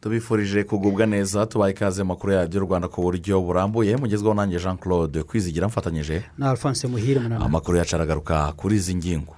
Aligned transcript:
Tubifurije 0.00 0.64
kugubwa 0.64 1.06
neza 1.06 1.46
tubaye 1.46 1.72
ikaze 1.72 2.02
makuru 2.04 2.32
ya 2.32 2.38
radiyo 2.38 2.60
rwanda 2.62 2.88
ku 2.88 3.02
buryo 3.02 3.40
burambuye. 3.40 3.96
Mugezweho 3.96 4.34
nanjye 4.34 4.58
jean 4.58 4.76
claude 4.76 5.22
kwizigira 5.22 5.68
mfatanyije 5.68 6.22
na 6.38 6.50
alphonse 6.50 6.86
muhire 6.88 7.20
amakuru 7.46 7.78
yacu 7.78 7.96
aragaruka 7.96 8.52
kuri 8.56 8.76
izi 8.76 8.94
ngingo. 8.94 9.34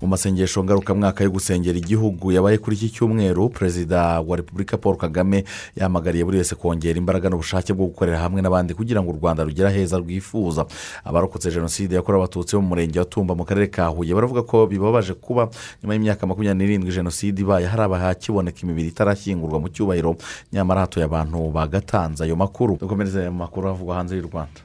Mu 0.00 0.08
masengesho 0.08 0.64
ngarukamwaka 0.64 1.24
yo 1.24 1.30
gusengera 1.30 1.78
igihugu 1.78 2.32
yabaye 2.32 2.58
kuri 2.58 2.76
iki 2.76 2.88
cyumweru 2.88 3.48
perezida 3.48 4.20
wa 4.20 4.36
repubulika 4.36 4.76
paul 4.78 4.96
kagame 4.96 5.44
yahamagariye 5.76 6.24
buri 6.24 6.38
wese 6.38 6.54
kongera 6.54 6.96
imbaraga 6.98 7.28
n'ubushake 7.28 7.72
bwo 7.76 7.86
gukorera 7.92 8.18
hamwe 8.18 8.40
n'abandi 8.42 8.72
kugira 8.74 9.02
ngo 9.02 9.10
u 9.12 9.18
rwanda 9.20 9.44
rugere 9.44 9.68
aheza 9.68 9.98
rwifuza. 9.98 10.64
Abarokotse 11.04 11.50
jenoside 11.52 11.94
yakorewe 11.94 12.24
abatutsi 12.24 12.56
bo 12.56 12.62
mu 12.62 12.68
murenge 12.68 12.98
wa 12.98 13.04
tumba 13.04 13.34
mu 13.36 13.44
karere 13.44 13.66
ka 13.68 13.86
huye 13.92 14.14
baravuga 14.14 14.42
ko 14.42 14.66
bibabaje 14.66 15.12
kuba 15.14 15.48
nyuma 15.84 15.92
y'imyaka 15.94 16.26
makumyabiri 16.26 16.58
n'irindwi 16.64 16.92
jenoside 16.96 17.36
ibaye 17.44 17.66
hari 17.68 17.82
abahakiboneka 17.82 18.60
imibiri 18.64 18.88
itarashyingurwa 18.88 19.60
mu 19.60 19.68
cyubahiro 19.68 20.16
nyamara 20.52 20.80
hatuye 20.88 21.04
abantu 21.04 21.52
bagatanze 21.52 22.24
ayo 22.24 22.36
makuru. 22.40 22.76
Dukomereze 22.80 23.20
ayo 23.20 23.32
makuru 23.32 23.68
avugwa 23.68 23.96
hanze 24.00 24.16
y'u 24.16 24.24
rwanda. 24.32 24.60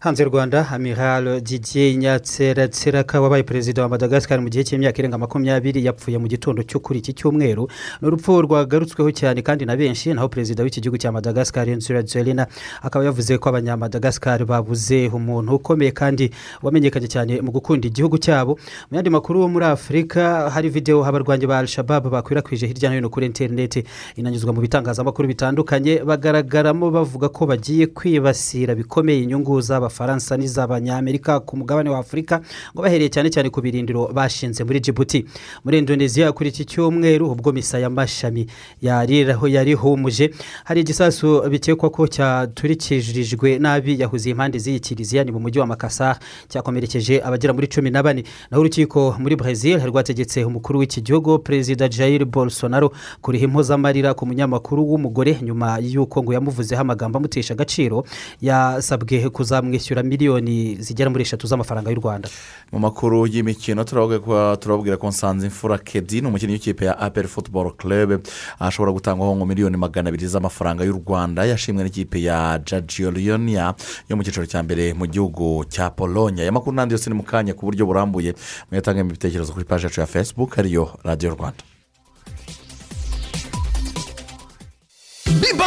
Hanze 0.00 0.22
y'u 0.22 0.28
rwanda 0.30 0.66
amiral 0.70 1.40
didier 1.40 1.96
nyatseratsiraka 1.96 3.20
wabaye 3.20 3.42
perezida 3.42 3.82
wa 3.82 3.88
madagascar 3.88 4.40
mu 4.40 4.48
gihe 4.48 4.64
cy'imyaka 4.64 4.98
irenga 4.98 5.18
makumyabiri 5.18 5.84
yapfuye 5.84 6.18
mu 6.18 6.24
gitondo 6.28 6.62
cyo 6.62 6.80
kuri 6.80 6.98
iki 6.98 7.12
cyumweru. 7.12 7.68
Ni 8.00 8.08
urupfu 8.08 8.42
rwagarutsweho 8.42 9.10
cyane 9.12 9.42
kandi 9.42 9.64
na 9.68 9.76
benshi 9.76 10.14
naho 10.14 10.28
perezida 10.28 10.62
w'iki 10.64 10.80
gihugu 10.80 10.96
cya 10.98 11.12
madagascar 11.12 11.68
nzira 11.68 12.46
akaba 12.82 13.04
yavuze 13.04 13.38
ko 13.38 13.48
abanyamadagascar 13.48 14.44
babuze 14.44 15.08
umuntu 15.12 15.54
ukomeye 15.60 15.92
kandi 15.92 16.30
wamenyekanye 16.62 17.06
cyane 17.08 17.40
mu 17.44 17.52
gukunda 17.52 17.84
igihugu 17.88 18.16
cyabo. 18.18 18.56
Mu 18.90 18.96
yandi 18.96 19.10
makuru 19.10 19.48
muri 19.52 19.64
afurika 19.68 20.48
hari 20.50 20.68
videwo 20.72 21.04
abarwanyi 21.04 21.44
ba 21.46 21.58
al-shabab 21.58 22.08
bakwirakwije 22.08 22.66
hirya 22.66 22.88
no 22.88 22.94
hino 22.96 23.08
kuri 23.12 23.26
interineti 23.26 23.84
inanyuzwa 24.16 24.52
mu 24.56 24.60
bitangazamakuru 24.64 25.28
bitandukanye 25.28 26.00
bagaragaramo 26.08 26.88
bavuga 26.90 27.28
ko 27.28 27.44
bagiye 27.46 27.86
kwibasira 27.86 28.72
bikomeye 28.74 29.22
inyungu 29.28 29.60
z'aba 29.60 29.89
z'abafaransa 29.94 30.36
n'iz'abanyamerika 30.36 31.40
ku 31.40 31.56
mugabane 31.56 31.90
wa 31.90 31.98
afurika 31.98 32.40
ngo 32.74 32.82
bahereye 32.82 33.10
cyane 33.10 33.30
cyane 33.30 33.50
ku 33.50 33.60
birindiro 33.60 34.06
bashinze 34.14 34.64
muri 34.64 34.80
jibuti 34.80 35.26
muri 35.64 35.78
indoneziya 35.78 36.32
kuri 36.32 36.48
iki 36.48 36.64
cyumweru 36.64 37.30
ubwo 37.30 37.52
misa 37.52 37.78
y'amashami 37.78 38.46
yarihumuje 38.80 40.30
hari 40.64 40.80
igisasu 40.80 41.42
bikekwa 41.50 41.90
ko 41.90 42.06
cyaturikirijwe 42.06 43.58
nabi 43.58 44.00
yahuze 44.00 44.30
impande 44.30 44.58
z'iyi 44.58 44.80
kiliziya 44.80 45.24
ni 45.24 45.32
mu 45.32 45.40
mujyi 45.40 45.58
wa 45.60 45.66
makasa 45.66 46.18
cyakomerekeje 46.48 47.20
abagera 47.24 47.52
muri 47.52 47.66
cumi 47.66 47.90
na 47.90 48.02
bane. 48.02 48.22
Naho 48.50 48.60
urukiko 48.60 49.14
muri 49.18 49.36
brezil 49.36 49.78
rwategetse 49.86 50.44
umukuru 50.44 50.78
w'iki 50.78 51.00
gihugu 51.02 51.38
perezida 51.38 51.88
jair 51.88 52.24
bolsonaro 52.24 52.92
kuriha 53.20 53.44
impozamarira 53.44 54.14
ku 54.14 54.26
munyamakuru 54.26 54.82
w'umugore 54.90 55.36
nyuma 55.42 55.78
y'uko 55.82 56.22
ngo 56.22 56.32
yamuvuzeho 56.32 56.80
amagambo 56.80 57.18
amutesha 57.18 57.54
agaciro 57.54 58.04
yasabwe 58.40 59.30
kuzamwishyura 59.30 59.79
miliyoni 60.02 60.76
zigera 60.80 61.10
muri 61.10 61.22
eshatu 61.22 61.46
z'amafaranga 61.46 61.90
y'u 61.90 62.00
rwanda. 62.00 62.28
Mu 62.72 62.78
makuru 62.78 63.26
y'imikino 63.26 63.84
turababwira 63.84 64.96
ko 64.96 65.08
nsanze 65.08 65.46
imfura 65.46 65.78
kedi 65.78 66.20
ni 66.20 66.26
umukinnyi 66.28 66.52
w'ikipe 66.52 66.84
ya 66.84 66.98
aperi 66.98 67.28
futuboro 67.28 67.70
club 67.70 68.20
ashobora 68.58 68.92
gutangwaho 68.92 69.36
ngo 69.36 69.46
miliyoni 69.46 69.76
magana 69.76 70.08
abiri 70.08 70.26
z'amafaranga 70.26 70.84
y'u 70.84 71.02
rwanda. 71.06 71.44
Yashimwe 71.44 71.84
n'ikipe 71.84 72.22
ya 72.22 72.60
jajiyoriyonia 72.66 73.74
yo 74.08 74.16
mu 74.16 74.22
cyiciro 74.22 74.46
cya 74.46 74.62
mbere 74.62 74.94
mu 74.94 75.06
gihugu 75.06 75.64
cya 75.68 75.90
pologne 75.90 76.42
aya 76.42 76.52
makuru 76.52 76.76
n'andi 76.76 76.94
yose 76.94 77.10
ni 77.10 77.16
mu 77.16 77.22
kanya 77.22 77.54
ku 77.54 77.66
buryo 77.66 77.86
burambuye. 77.86 78.34
Mwatangamo 78.70 79.10
ibitekerezo 79.10 79.52
kuri 79.52 79.64
paji 79.64 79.84
yacu 79.86 80.00
ya 80.00 80.06
facebook 80.06 80.58
ariyo 80.58 80.90
radiyo 81.04 81.34
rwanda. 81.34 81.62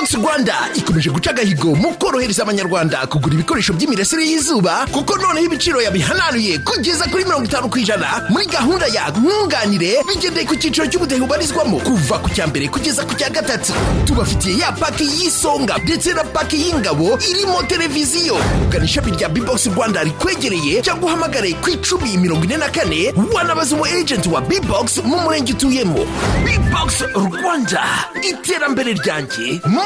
Bibogisi 0.03 0.17
rwanda. 0.17 0.55
Ikomeje 0.75 1.09
guca 1.09 1.29
agahigo 1.31 1.75
mu 1.75 1.93
korohereza 1.97 2.43
abanyarwanda 2.43 3.07
kugura 3.07 3.33
ibikoresho 3.35 3.73
by'imirasire 3.73 4.25
y'izuba 4.25 4.85
kuko 4.91 5.15
noneho 5.17 5.45
ibiciro 5.45 5.81
yabihananuye. 5.81 6.57
Kugeza 6.59 7.05
kuri 7.07 7.23
mirongo 7.25 7.45
itanu 7.45 7.69
ku 7.69 7.77
ijana 7.79 8.27
muri 8.29 8.45
gahunda 8.45 8.85
ya 8.91 9.09
nkunganire 9.15 10.03
bigendeye 10.07 10.45
ku 10.45 10.55
cyiciro 10.59 10.87
cy'ubudehe 10.91 11.21
ubarizwamo 11.23 11.79
kuva 11.79 12.19
ku 12.19 12.27
cya 12.35 12.47
mbere 12.51 12.67
kugeza 12.67 13.05
ku 13.07 13.15
cya 13.15 13.29
gatatu. 13.31 13.71
Tubafitiye 14.05 14.57
ya 14.59 14.71
paki 14.75 15.03
y'isonga 15.07 15.77
ndetse 15.79 16.11
na 16.13 16.23
paki 16.27 16.55
y'ingabo 16.59 17.15
irimo 17.29 17.63
televiziyo. 17.63 18.35
Ugana 18.67 18.83
ishami 18.85 19.11
rya 19.15 19.29
bibogisi 19.31 19.69
rwanda 19.71 20.03
rikwegereye 20.03 20.81
cyangwa 20.83 21.07
uhamagare 21.15 21.53
ku 21.63 21.69
icumi 21.69 22.17
mirongo 22.19 22.43
ine 22.43 22.57
na 22.59 22.67
kane 22.69 23.13
wanabaza 23.33 23.75
umu 23.75 23.87
ejenti 23.87 24.27
wa 24.29 24.41
bibogisi 24.41 24.99
mu 25.01 25.15
murenge 25.23 25.53
utuyemo. 25.55 26.03
Bibogisi 26.43 27.03
rwanda. 27.15 27.83
Iterambere 28.21 28.93
ryanjye 28.93 29.61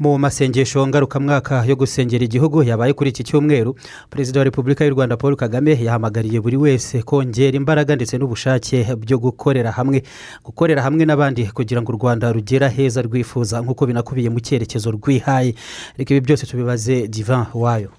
Mu 0.00 0.18
masengesho 0.18 0.80
ngarukamwaka 0.88 1.64
yo 1.68 1.76
gusengera 1.76 2.24
igihugu 2.24 2.62
yabaye 2.64 2.92
kuri 2.92 3.10
iki 3.10 3.24
cyumweru 3.24 3.76
perezida 4.10 4.40
wa 4.40 4.44
repubulika 4.44 4.84
y'u 4.84 4.94
rwanda 4.96 5.16
paul 5.16 5.36
kagame 5.36 5.76
yahamagariye 5.76 6.40
buri 6.40 6.56
wese 6.56 7.02
kongera 7.02 7.56
imbaraga 7.56 7.92
ndetse 7.96 8.16
n'ubushake 8.18 8.96
byo 8.96 9.18
gukorera 9.20 9.70
hamwe 9.72 10.02
gukorera 10.44 10.82
hamwe 10.82 11.04
n'abandi 11.04 11.44
kugira 11.52 11.82
ngo 11.82 11.92
u 11.92 11.96
rwanda 12.00 12.32
rugere 12.32 12.66
aheza 12.66 13.02
rwifuza 13.04 13.60
nk'uko 13.60 13.86
binakubiye 13.86 14.28
mu 14.32 14.40
cyerekezo 14.40 14.88
rwihaye. 14.90 15.52
Reka 15.96 16.10
ibi 16.14 16.20
byose 16.26 16.46
tubibaze 16.46 17.08
divan 17.08 17.46
wayo. 17.54 17.90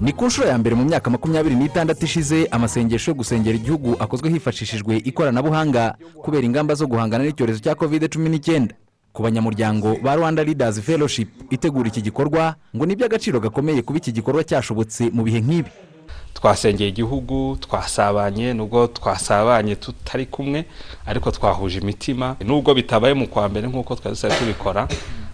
Ni 0.00 0.12
ku 0.12 0.26
nshuro 0.26 0.48
ya 0.48 0.58
mbere 0.58 0.74
mu 0.76 0.84
myaka 0.84 1.10
makumyabiri 1.10 1.54
n'itandatu 1.54 2.04
ishize 2.04 2.46
amasengesho 2.50 3.10
yo 3.10 3.14
gusengera 3.14 3.56
igihugu 3.56 3.96
akozwe 3.98 4.30
hifashishijwe 4.30 4.96
ikoranabuhanga 4.96 5.94
kubera 6.22 6.44
ingamba 6.46 6.74
zo 6.74 6.86
guhangana 6.86 7.24
n'icyorezo 7.24 7.58
cya 7.60 7.74
kovide 7.74 8.08
cumi 8.08 8.28
n'icyenda. 8.28 8.74
Ku 9.12 9.22
banyamuryango 9.22 9.96
ba 10.02 10.14
rwanda 10.16 10.44
leaders 10.44 10.80
fellowship 10.80 11.28
itegura 11.50 11.88
iki 11.88 12.02
gikorwa 12.02 12.54
ngo 12.76 12.86
ni 12.86 12.92
iby'agaciro 12.92 13.40
gakomeye 13.40 13.82
kuba 13.82 13.98
iki 13.98 14.12
gikorwa 14.12 14.44
cyashobotse 14.44 15.10
mu 15.12 15.22
bihe 15.22 15.40
nk'ibi. 15.40 15.70
Twasengeye 16.34 16.88
igihugu 16.90 17.56
twasabanye 17.60 18.54
nubwo 18.54 18.86
twasabanye 18.86 19.76
tutari 19.76 20.26
kumwe 20.26 20.64
ariko 21.06 21.30
twahuje 21.30 21.78
imitima. 21.82 22.36
Nubwo 22.44 22.74
bitabaye 22.74 23.14
mu 23.14 23.26
kwa 23.28 23.48
mbere 23.48 23.68
nk'uko 23.68 23.94
twari 23.94 24.14
dusanzwe 24.14 24.38
tubikora 24.38 24.88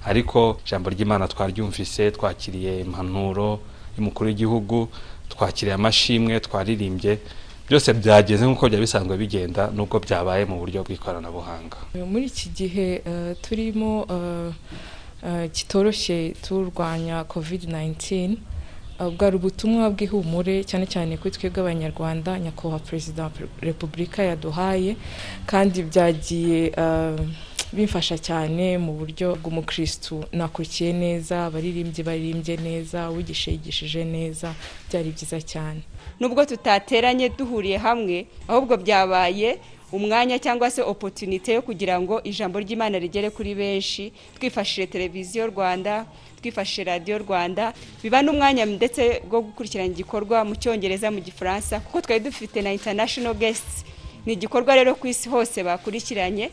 ariko 0.07 0.57
ijambo 0.67 0.91
ry'imana 0.91 1.29
twaryumvise 1.29 2.11
twakiriye 2.11 2.81
impanuro 2.81 3.61
y'umukuru 3.99 4.27
w'igihugu 4.29 4.89
twakiriye 5.29 5.75
amashimwe 5.75 6.41
twaririmbye 6.41 7.19
byose 7.67 7.91
byageze 7.99 8.47
nk'uko 8.47 8.69
byaba 8.71 8.81
bisanzwe 8.87 9.15
bigenda 9.19 9.63
nubwo 9.75 9.99
byabaye 9.99 10.45
mu 10.47 10.57
buryo 10.63 10.87
bw'ikoranabuhanga. 10.87 11.77
Muri 12.07 12.25
iki 12.31 12.49
gihe 12.55 13.03
turimo 13.43 14.07
kitoroshye 15.53 16.35
turwanya 16.43 17.25
kovide 17.25 17.67
nayintini 17.67 18.39
bwari 19.19 19.37
ubutumwa 19.37 19.91
bw'ihumure 19.91 20.65
cyane 20.65 20.87
cyane 20.87 21.17
kuri 21.21 21.31
twebwe 21.35 21.61
abanyarwanda 21.61 22.39
nyakubahwa 22.39 22.79
perezida 22.79 23.23
wa 23.27 23.31
repubulika 23.61 24.23
yaduhaye 24.23 24.97
kandi 25.47 25.83
byagiye 25.83 26.73
bimfasha 27.77 28.17
cyane 28.19 28.79
mu 28.79 28.93
buryo 28.99 29.37
bw'umukirisitu 29.41 30.25
nakurikiye 30.33 30.93
neza 30.93 31.47
abaririmbyi 31.47 32.03
baririmbye 32.03 32.57
neza 32.57 33.11
uwigisha 33.11 33.51
yigishije 33.53 34.05
neza 34.05 34.55
byari 34.89 35.11
byiza 35.13 35.39
cyane. 35.45 35.81
Nubwo 36.21 36.45
tutateranye 36.45 37.29
duhuriye 37.29 37.79
hamwe 37.79 38.27
ahubwo 38.49 38.77
byabaye 38.77 39.59
umwanya 39.93 40.39
cyangwa 40.43 40.71
se 40.71 40.83
opotunite 40.83 41.53
yo 41.55 41.63
kugira 41.63 41.95
ngo 42.01 42.19
ijambo 42.25 42.59
ry'imana 42.59 42.99
rigere 42.99 43.31
kuri 43.31 43.55
benshi 43.55 44.13
twifashishije 44.41 44.87
televiziyo 44.87 45.47
rwanda 45.47 46.07
twifashishije 46.43 46.85
radiyo 46.85 47.19
rwanda 47.23 47.73
biba 48.03 48.19
n'umwanya 48.23 48.67
ndetse 48.67 49.23
wo 49.31 49.41
gukurikirana 49.47 49.91
igikorwa 49.95 50.43
mu 50.45 50.55
cyongereza 50.59 51.11
mu 51.15 51.21
gifaransa 51.23 51.81
kuko 51.81 52.01
twari 52.03 52.21
dufite 52.25 52.59
na 52.63 52.73
international 52.75 53.35
guests 53.39 53.85
ni 54.27 54.33
igikorwa 54.33 54.75
rero 54.75 54.95
ku 54.95 55.07
isi 55.07 55.29
hose 55.29 55.63
bakurikiranye. 55.65 56.51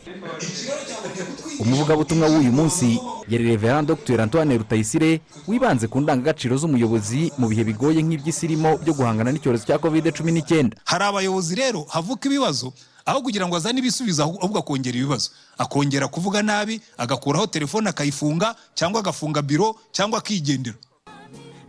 Umuvugabutumwa 1.60 2.26
w'uyu 2.28 2.52
munsi 2.52 3.00
yari 3.28 3.44
reverand 3.44 3.88
dr 3.88 4.20
antoine 4.22 4.58
rutayisire 4.58 5.20
wibanze 5.48 5.86
ku 5.88 6.00
ndangagaciro 6.00 6.56
z'umuyobozi 6.56 7.32
mu 7.38 7.48
bihe 7.48 7.64
bigoye 7.64 8.02
nk'iby'isi 8.02 8.46
irimo 8.46 8.78
byo 8.78 8.94
guhangana 8.94 9.32
n'icyorezo 9.32 9.64
cya 9.66 9.78
covid 9.78 10.12
cumi 10.14 10.32
n'icyenda 10.32 10.76
hari 10.84 11.04
abayobozi 11.04 11.54
rero 11.54 11.82
havuka 11.90 12.28
ibibazo 12.28 12.72
aho 13.06 13.20
kugira 13.22 13.46
ngo 13.48 13.56
azane 13.56 13.78
ibisubizo 13.82 14.22
ahubwo 14.22 14.58
akongera 14.58 14.96
ibibazo. 14.98 15.30
Akongera 15.58 16.08
kuvuga 16.08 16.42
nabi 16.42 16.80
agakuraho 16.98 17.46
telefone 17.46 17.88
akayifunga 17.90 18.54
cyangwa 18.74 19.00
agafunga 19.00 19.42
biro 19.42 19.76
cyangwa 19.92 20.18
akigendera. 20.18 20.76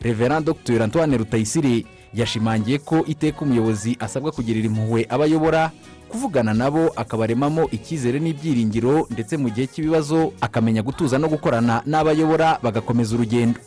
Reverand 0.01 0.45
dr 0.45 0.83
antoine 0.83 1.17
rutayisire 1.17 1.85
yashimangiye 2.13 2.77
ko 2.79 3.03
iteka 3.05 3.41
umuyobozi 3.41 3.97
asabwa 3.99 4.31
kugirira 4.31 4.65
impuhwe 4.67 5.05
abayobora 5.09 5.71
kuvugana 6.15 6.53
nabo 6.55 6.89
akabaremamo 6.95 7.67
icyizere 7.75 8.19
n'ibyiringiro 8.23 9.07
ndetse 9.11 9.35
mu 9.37 9.49
gihe 9.51 9.67
cy'ibibazo 9.67 10.31
akamenya 10.41 10.79
gutuza 10.81 11.17
no 11.19 11.27
gukorana 11.27 11.83
n'abayobora 11.85 12.55
bagakomeza 12.63 13.15
urugendo. 13.19 13.59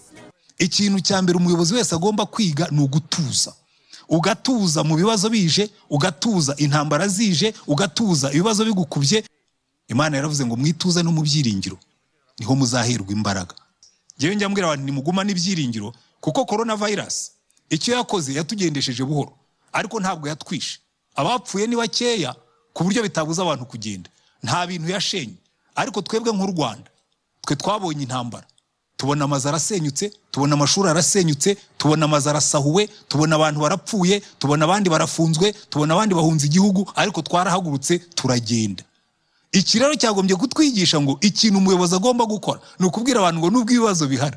Ikintu 0.58 1.00
cya 1.04 1.20
mbere 1.22 1.36
umuyobozi 1.38 1.74
wese 1.76 1.92
agomba 1.94 2.24
kwiga 2.26 2.68
ni 2.72 2.80
ugutuza. 2.80 3.52
Ugatuza 4.08 4.80
mu 4.84 4.96
bibazo 4.96 5.28
bije 5.28 5.68
ugatuza 5.92 6.56
intambara 6.56 7.04
zije 7.08 7.52
ugatuza 7.68 8.32
ibibazo 8.32 8.64
bigukubye. 8.64 9.24
Imana 9.92 10.16
yaravuze 10.16 10.40
ngo 10.48 10.56
mwituze 10.56 11.02
no 11.04 11.12
mu 11.12 11.20
byiringiro 11.22 11.76
ni 12.40 12.46
ho 12.48 12.54
muzaherwa 12.56 13.12
imbaraga. 13.12 13.52
Ngewe 14.18 14.34
njya 14.34 14.48
mbwira 14.48 14.66
abantu 14.72 14.84
nimugumane 14.88 15.32
ibyiringiro 15.36 15.92
kuko 16.20 16.44
korona 16.48 16.76
vayirasi 16.80 17.30
icyo 17.70 17.92
yakoze 17.94 18.32
yatugendesheje 18.34 19.04
buhoro 19.04 19.32
ariko 19.72 20.00
ntabwo 20.00 20.28
yatwishe. 20.28 20.78
Abapfuye 21.18 21.66
ni 21.66 21.76
bakeya 21.76 22.30
ku 22.72 22.84
buryo 22.84 23.02
bitabuza 23.02 23.42
abantu 23.42 23.64
kugenda. 23.66 24.08
Nta 24.42 24.66
bintu 24.66 24.88
yashenye. 24.90 25.34
Ariko 25.74 25.98
twebwe 26.02 26.30
nk'u 26.32 26.46
rwanda 26.54 26.90
twe 27.42 27.56
twabonye 27.56 28.02
intambara. 28.06 28.46
Tubona 28.96 29.24
amazu 29.24 29.48
arasenyutse 29.48 30.12
tubona 30.30 30.54
amashuri 30.54 30.88
arasenyutse 30.88 31.56
tubona 31.78 32.04
amazu 32.04 32.30
arasahuwe 32.30 32.86
tubona 33.08 33.36
abantu 33.36 33.60
barapfuye 33.60 34.20
tubona 34.38 34.64
abandi 34.64 34.90
barafunzwe 34.90 35.52
tubona 35.70 35.94
abandi 35.94 36.14
bahunze 36.14 36.46
igihugu 36.46 36.86
ariko 36.96 37.22
twarahagurutse 37.22 37.98
turagenda. 38.14 38.82
Iki 39.52 39.78
rero 39.78 39.94
cyagombye 39.94 40.36
kutwigisha 40.36 41.00
ngo 41.00 41.18
ikintu 41.20 41.58
umuyobozi 41.58 41.94
agomba 41.94 42.24
gukora 42.26 42.60
ni 42.78 42.86
ukubwira 42.86 43.18
abantu 43.22 43.38
ngo 43.40 43.50
nubwo 43.50 43.70
ibibazo 43.74 44.06
bihari. 44.06 44.36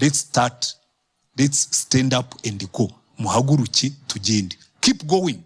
Let's 0.00 0.18
start. 0.18 0.76
Let's 1.38 1.68
stand 1.70 2.14
up 2.14 2.34
and 2.46 2.60
go. 2.72 2.90
Muhaguruke 3.18 3.92
tugende. 4.06 4.56
Keep 4.80 5.04
going. 5.06 5.40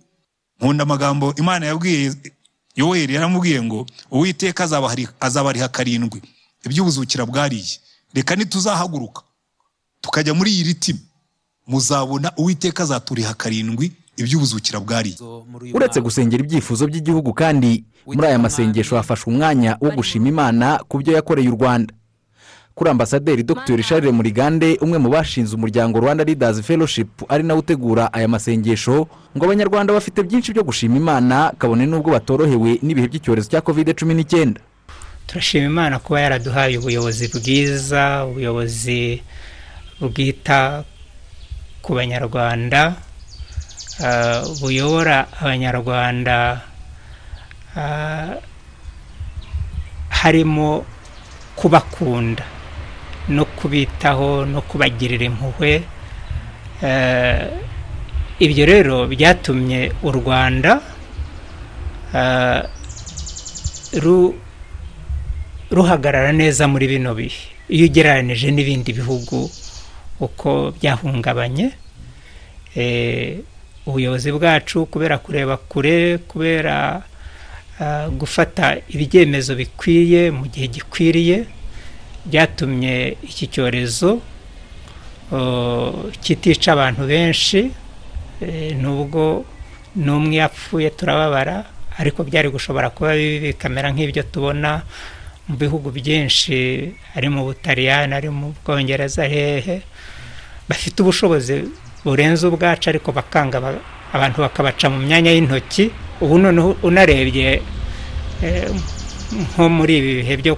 Nkunda 0.61 0.83
amagambo 0.83 1.35
imana 1.37 1.67
yabwiye 1.67 2.13
yoweri 2.77 3.15
yaramubwiye 3.15 3.63
ngo 3.63 3.87
uwiteka 4.11 4.65
azabariha 5.21 5.69
karindwi 5.69 6.23
iby'ubuzukira 6.67 7.27
bwariye. 7.27 7.79
Reka 8.15 8.37
ntituzahaguruka 8.37 9.23
tukajya 10.01 10.35
muri 10.35 10.51
iyi 10.53 10.63
ritime 10.65 10.99
muzabona 11.67 12.33
uwiteka 12.37 12.83
azaturiha 12.83 13.35
karindwi 13.35 13.93
iby'ubuzukira 14.17 14.81
bwariye. 14.81 15.17
Uretse 15.75 16.01
gusengera 16.01 16.45
ibyifuzo 16.45 16.87
by'igihugu 16.87 17.33
kandi 17.33 17.85
muri 18.07 18.27
aya 18.27 18.39
masengesho 18.39 18.97
hafashwe 18.97 19.33
umwanya 19.33 19.77
wo 19.81 19.91
gushima 19.91 20.29
imana 20.29 20.79
ku 20.89 20.99
byo 20.99 21.13
yakoreye 21.15 21.49
u 21.49 21.57
rwanda. 21.59 21.95
Kuri 22.77 22.91
ambasaderi 22.91 23.43
dr. 23.43 23.81
Charles 23.83 24.13
murigande 24.13 24.77
umwe 24.85 24.99
mu 25.01 25.09
bashinze 25.09 25.57
umuryango 25.57 25.97
rwanda 26.01 26.25
leaders 26.25 26.61
fellowship 26.61 27.09
ari 27.29 27.43
nawe 27.43 27.61
utegura 27.61 28.13
aya 28.13 28.29
masengesho. 28.29 29.09
Ngo 29.37 29.45
abanyarwanda 29.49 29.97
bafite 29.97 30.21
byinshi 30.23 30.53
byo 30.53 30.61
gushima 30.63 30.97
imana 30.97 31.57
kabone 31.59 31.87
n'ubwo 31.89 32.13
batorohewe 32.13 32.77
n'ibihe 32.85 33.09
by'icyorezo 33.09 33.49
cya 33.49 33.65
covid 33.65 33.97
cumi 33.97 34.13
n'icyenda. 34.15 34.61
Turashima 35.27 35.65
imana 35.73 35.97
kuba 35.99 36.21
yaraduhaye 36.21 36.77
ubuyobozi 36.79 37.33
bwiza 37.33 38.29
ubuyobozi 38.29 39.25
bwita 40.01 40.85
ku 41.81 41.97
banyarwanda 41.97 43.01
buyobora 44.61 45.33
abanyarwanda 45.41 46.61
harimo 50.13 50.85
kubakunda. 51.57 52.45
No 53.29 53.45
kubitaho 53.45 54.45
no 54.47 54.61
kubagirira 54.63 55.25
impuhwe 55.27 55.83
ibyo 58.39 58.65
rero 58.67 59.07
byatumye 59.09 59.93
u 60.03 60.11
rwanda 60.13 60.81
ruhagarara 65.71 66.33
neza 66.33 66.69
muri 66.69 66.87
bino 66.87 67.15
bihe. 67.15 67.55
Iyo 67.69 67.87
ugereranije 67.91 68.51
n'ibindi 68.55 68.93
bihugu 68.93 69.51
uko 70.21 70.71
byahungabanye 70.79 71.71
ubuyobozi 73.87 74.31
bwacu 74.33 74.87
kubera 74.87 75.19
kureba 75.19 75.57
kure 75.57 76.19
kubera 76.19 77.03
gufata 78.19 78.79
ibyemezo 78.89 79.55
bikwiye 79.59 80.31
mu 80.31 80.47
gihe 80.47 80.67
gikwiriye 80.71 81.45
byatumye 82.29 83.17
iki 83.23 83.47
cyorezo 83.53 84.21
kitica 86.23 86.69
abantu 86.73 87.03
benshi 87.07 87.71
nubwo 88.83 89.45
n'umwe 89.97 90.37
yapfuye 90.43 90.91
turababara 90.91 91.65
ariko 91.99 92.21
byari 92.29 92.49
gushobora 92.53 92.91
kuba 92.91 93.17
bikamera 93.17 93.89
nk'ibyo 93.93 94.23
tubona 94.33 94.83
mu 95.49 95.55
bihugu 95.57 95.89
byinshi 95.95 96.57
ari 97.17 97.29
mu 97.33 97.41
butaliyani 97.49 98.13
ari 98.15 98.29
mu 98.29 98.53
bwongereza 98.61 99.25
hehe. 99.25 99.81
Bafite 100.69 100.97
ubushobozi 101.01 101.71
burenze 102.05 102.43
ubwacu 102.47 102.91
ariko 102.91 103.09
bakanga 103.15 103.57
abantu 104.13 104.39
bakabaca 104.45 104.87
mu 104.93 104.99
myanya 105.07 105.31
y'intoki. 105.33 105.91
Ubu 106.21 106.35
noneho 106.39 106.77
unarebye 106.83 107.63
nko 109.33 109.63
muri 109.71 109.93
ibi 109.99 110.13
bihe 110.21 110.35
byo 110.43 110.55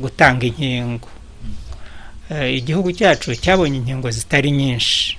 gutanga 0.00 0.46
inkingo. 0.46 1.08
Igihugu 2.30 2.92
cyacu 2.92 3.34
cyabonye 3.34 3.76
inkingo 3.78 4.10
zitari 4.10 4.50
nyinshi. 4.50 5.16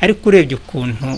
Ariko 0.00 0.28
urebye 0.28 0.56
ukuntu 0.56 1.08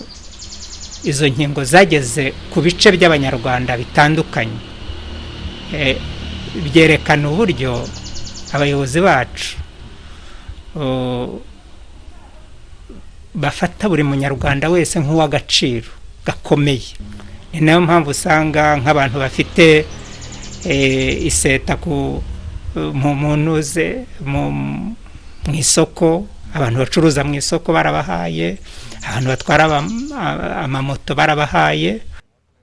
izo 1.03 1.27
nkingo 1.27 1.63
zageze 1.63 2.33
ku 2.51 2.61
bice 2.61 2.91
by'abanyarwanda 2.91 3.77
bitandukanye. 3.77 4.59
Byerekana 6.63 7.29
uburyo 7.29 7.85
abayobozi 8.53 8.99
bacu 9.01 9.49
bafata 13.35 13.89
buri 13.89 14.03
munyarwanda 14.03 14.69
wese 14.69 14.99
nk'uw'agaciro 14.99 15.89
gakomeye. 16.25 16.97
Ni 17.53 17.61
na 17.61 17.71
yo 17.71 17.81
mpamvu 17.81 18.09
usanga 18.09 18.77
nk'abantu 18.77 19.19
bafite 19.19 19.85
iseta 21.25 21.77
mu 22.93 23.35
ntuze 23.37 24.05
mu 24.25 25.53
isoko 25.53 26.25
abantu 26.53 26.79
bacuruza 26.79 27.23
mu 27.23 27.33
isoko 27.35 27.73
barabahaye 27.73 28.57
abantu 29.09 29.27
batwara 29.29 29.63
amamoto 30.63 31.15
barabahaye. 31.15 32.01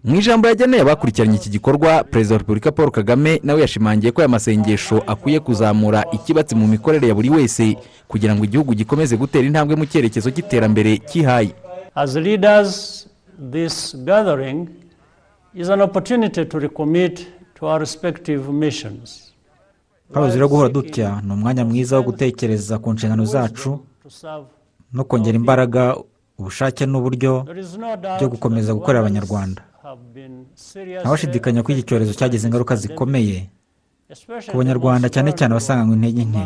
Mu 0.04 0.16
ijambo 0.20 0.48
yageneye 0.48 0.82
abakurikiranye 0.82 1.36
iki 1.36 1.48
gikorwa 1.50 2.04
perezida 2.04 2.34
wa 2.34 2.38
repubulika 2.38 2.72
paul 2.72 2.90
kagame 2.90 3.40
nawe 3.42 3.60
yashimangiye 3.60 4.12
ko 4.12 4.20
aya 4.20 4.28
masengesho 4.28 5.00
akwiye 5.06 5.40
kuzamura 5.40 6.04
ikibatsi 6.12 6.54
mu 6.54 6.66
mikorere 6.68 7.08
ya 7.08 7.14
buri 7.14 7.30
wese 7.30 7.76
kugira 8.08 8.34
ngo 8.36 8.44
igihugu 8.44 8.74
gikomeze 8.74 9.16
gutera 9.16 9.46
intambwe 9.46 9.76
mu 9.76 9.86
cyerekezo 9.86 10.30
cy'iterambere 10.30 10.98
leaders 12.20 13.06
this 13.38 13.94
gathering 14.04 14.68
is 15.54 15.68
an 15.68 15.80
opportunity 15.80 16.44
to 16.44 16.58
recommit 16.58 17.26
to 17.54 17.66
our 17.66 17.78
respective 17.80 18.48
missions. 18.52 19.30
Rero 20.14 20.48
guhora 20.48 20.68
dutya 20.68 21.20
ni 21.24 21.32
umwanya 21.32 21.64
mwiza 21.64 21.96
wo 21.96 22.02
gutekereza 22.02 22.78
ku 22.78 22.92
nshingano 22.92 23.24
zacu 23.24 23.80
no 24.92 25.04
kongera 25.04 25.36
imbaraga 25.36 25.96
ubushake 26.38 26.86
n'uburyo 26.86 27.46
byo 28.18 28.28
gukomeza 28.28 28.74
gukorera 28.74 29.00
abanyarwanda. 29.00 29.62
ntawashidikanya 31.00 31.62
ko 31.62 31.72
iki 31.72 31.82
cyorezo 31.82 32.12
cyagize 32.14 32.46
ingaruka 32.46 32.76
zikomeye 32.76 33.50
ku 34.50 34.56
banyarwanda 34.58 35.08
cyane 35.08 35.32
cyane 35.32 35.52
abasanganywe 35.54 35.94
intege 35.94 36.24
nke. 36.24 36.44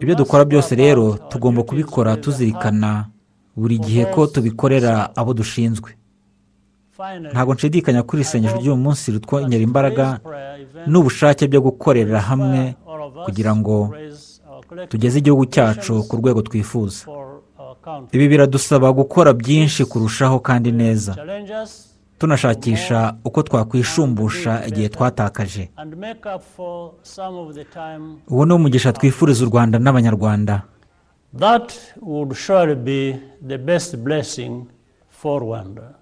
ibyo 0.00 0.14
dukora 0.14 0.44
byose 0.44 0.74
rero 0.74 1.18
tugomba 1.28 1.62
kubikora 1.62 2.16
tuzirikana 2.16 3.08
buri 3.60 3.76
gihe 3.78 4.04
ko 4.14 4.26
tubikorera 4.26 4.92
abo 5.16 5.32
dushinzwe. 5.34 5.90
Ntabwo 7.32 7.54
nshidikanya 7.54 8.02
kuri 8.02 8.20
iri 8.22 8.28
sengesho 8.30 8.56
ry'uyu 8.60 8.76
munsi 8.76 9.12
ritwongera 9.12 9.62
imbaraga 9.64 10.06
n'ubushake 10.90 11.48
byo 11.48 11.60
gukorera 11.66 12.20
hamwe 12.20 12.74
kugira 13.24 13.52
ngo 13.56 13.74
tugeze 14.88 15.18
igihugu 15.18 15.44
cyacu 15.54 15.92
ku 16.08 16.12
rwego 16.20 16.40
twifuza. 16.42 17.00
Ibi 18.12 18.26
biradusaba 18.28 18.92
gukora 18.92 19.32
byinshi 19.32 19.84
kurushaho 19.90 20.36
kandi 20.44 20.70
neza. 20.72 21.12
Tunashakisha 22.18 23.16
uko 23.24 23.42
twakwishumbusha 23.42 24.52
igihe 24.68 24.88
twatakaje. 24.88 25.70
Uwo 28.28 28.44
ni 28.46 28.52
umugisha 28.52 28.92
twifuriza 28.92 29.44
u 29.44 29.48
rwanda 29.48 29.78
n'abanyarwanda. 29.78 30.62
That 31.32 31.70
would 32.00 32.36
surely 32.36 32.74
be 32.74 33.14
the 33.40 33.58
best 33.58 33.96
blessing 34.04 34.66
for 35.08 35.40
Rwanda. 35.40 35.94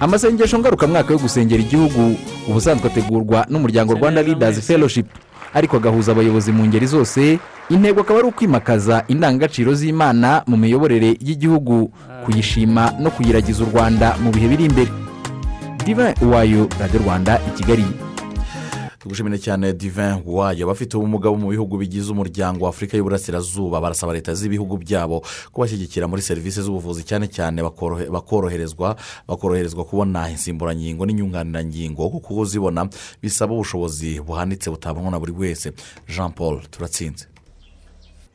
amasengesho 0.00 0.58
ngarukamwaka 0.58 1.12
yo 1.12 1.18
gusengera 1.18 1.62
igihugu 1.62 2.16
ubusanzwe 2.48 2.86
ategurwa 2.86 3.46
n'umuryango 3.48 3.94
rwanda 3.94 4.22
leaders 4.22 4.60
fellowship. 4.60 5.06
Ariko 5.54 5.76
agahuza 5.76 6.12
abayobozi 6.12 6.52
mu 6.52 6.66
ngeri 6.66 6.86
zose 6.86 7.38
intego 7.70 8.00
akaba 8.00 8.18
ari 8.18 8.28
ukwimakaza 8.28 9.04
indangagaciro 9.08 9.74
z'imana 9.74 10.42
mu 10.46 10.56
miyoborere 10.56 11.16
y'igihugu 11.20 11.90
kuyishima 12.24 12.92
no 13.00 13.10
kuyiragiza 13.10 13.64
u 13.64 13.66
rwanda 13.72 14.16
mu 14.22 14.30
bihe 14.32 14.48
biri 14.48 14.64
imbere. 14.64 14.90
Diva 15.84 16.14
wayo 16.32 16.68
radiyo 16.80 17.00
rwanda 17.02 17.40
i 17.48 17.50
kigali. 17.56 17.84
Tugushimire 19.04 19.38
cyane 19.38 19.72
divin 19.72 20.22
wayo 20.26 20.64
abafite 20.64 20.96
ubumuga 20.96 21.28
bo 21.30 21.36
mu 21.36 21.48
bihugu 21.52 21.76
bigize 21.76 22.08
umuryango 22.12 22.64
wa 22.64 22.70
afurika 22.70 22.96
y'uburasirazuba 22.96 23.76
barasaba 23.80 24.12
leta 24.16 24.32
z'ibihugu 24.34 24.76
byabo 24.80 25.20
kubashyigikira 25.52 26.08
muri 26.08 26.22
serivisi 26.24 26.62
z'ubuvuzi 26.64 27.04
cyane 27.04 27.28
cyane 27.28 27.60
bakorohe- 27.62 28.08
bakoroherezwa 28.08 28.96
bakoroherezwa 29.28 29.84
kubona 29.84 30.30
insimburangingo 30.32 31.04
n'inyunganirangingo. 31.06 32.08
Kuko 32.10 32.34
kuzibona 32.34 32.88
bisaba 33.22 33.52
ubushobozi 33.52 34.20
buhanitse 34.24 34.70
butabonwa 34.72 35.10
na 35.10 35.20
buri 35.20 35.32
wese. 35.36 35.72
Jean 36.08 36.32
paul 36.32 36.64
turatsinze. 36.72 37.28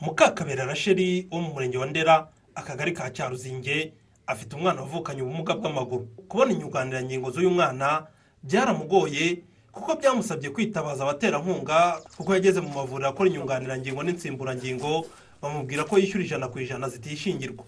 Mukakabera 0.02 0.66
rasheli 0.70 1.28
wo 1.32 1.42
mu 1.42 1.50
murenge 1.54 1.78
wa 1.82 1.86
ndera 1.90 2.28
akagari 2.56 2.94
ka 2.94 3.10
cyaruzinge 3.10 3.94
afite 4.28 4.54
umwana 4.56 4.82
wavukanye 4.86 5.22
ubumuga 5.26 5.56
bw'amaguru. 5.58 6.06
Kubona 6.30 6.54
inyunganirangingo 6.54 7.32
z'uyu 7.34 7.50
mwana 7.50 8.06
byaramugoye 8.44 9.49
kuko 9.72 9.96
byamusabye 9.96 10.50
kwitabaza 10.50 11.04
abaterankunga 11.04 12.02
kuko 12.18 12.30
yageze 12.34 12.62
mu 12.62 12.70
mavuriro 12.74 13.10
akora 13.10 13.30
inyunganirangingo 13.30 14.02
n'insimburangingo 14.04 15.06
bamubwira 15.42 15.84
ko 15.88 15.98
yishyura 15.98 16.24
ijana 16.26 16.48
ku 16.52 16.60
ijana 16.60 16.90
zitishingirwa 16.90 17.64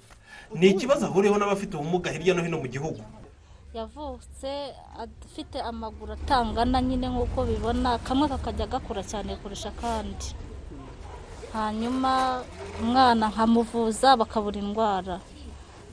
ni 0.59 0.67
ikibazo 0.75 1.05
ahuriyeho 1.07 1.37
n'abafite 1.39 1.73
ubumuga 1.79 2.11
hirya 2.11 2.33
no 2.35 2.43
hino 2.43 2.59
mu 2.59 2.67
gihugu. 2.67 2.99
Yavutse 3.71 4.75
afite 4.99 5.55
amaguru 5.63 6.11
atangana 6.19 6.81
nyine 6.83 7.07
nk'uko 7.07 7.47
bibona 7.47 7.95
kamwe 8.03 8.27
kakajya 8.27 8.67
gakura 8.67 8.99
cyane 8.99 9.39
kurusha 9.39 9.71
akandi. 9.71 10.35
Hanyuma 11.55 12.43
umwana 12.83 13.31
nkamuvuza 13.31 14.19
bakabura 14.19 14.59
indwara. 14.59 15.23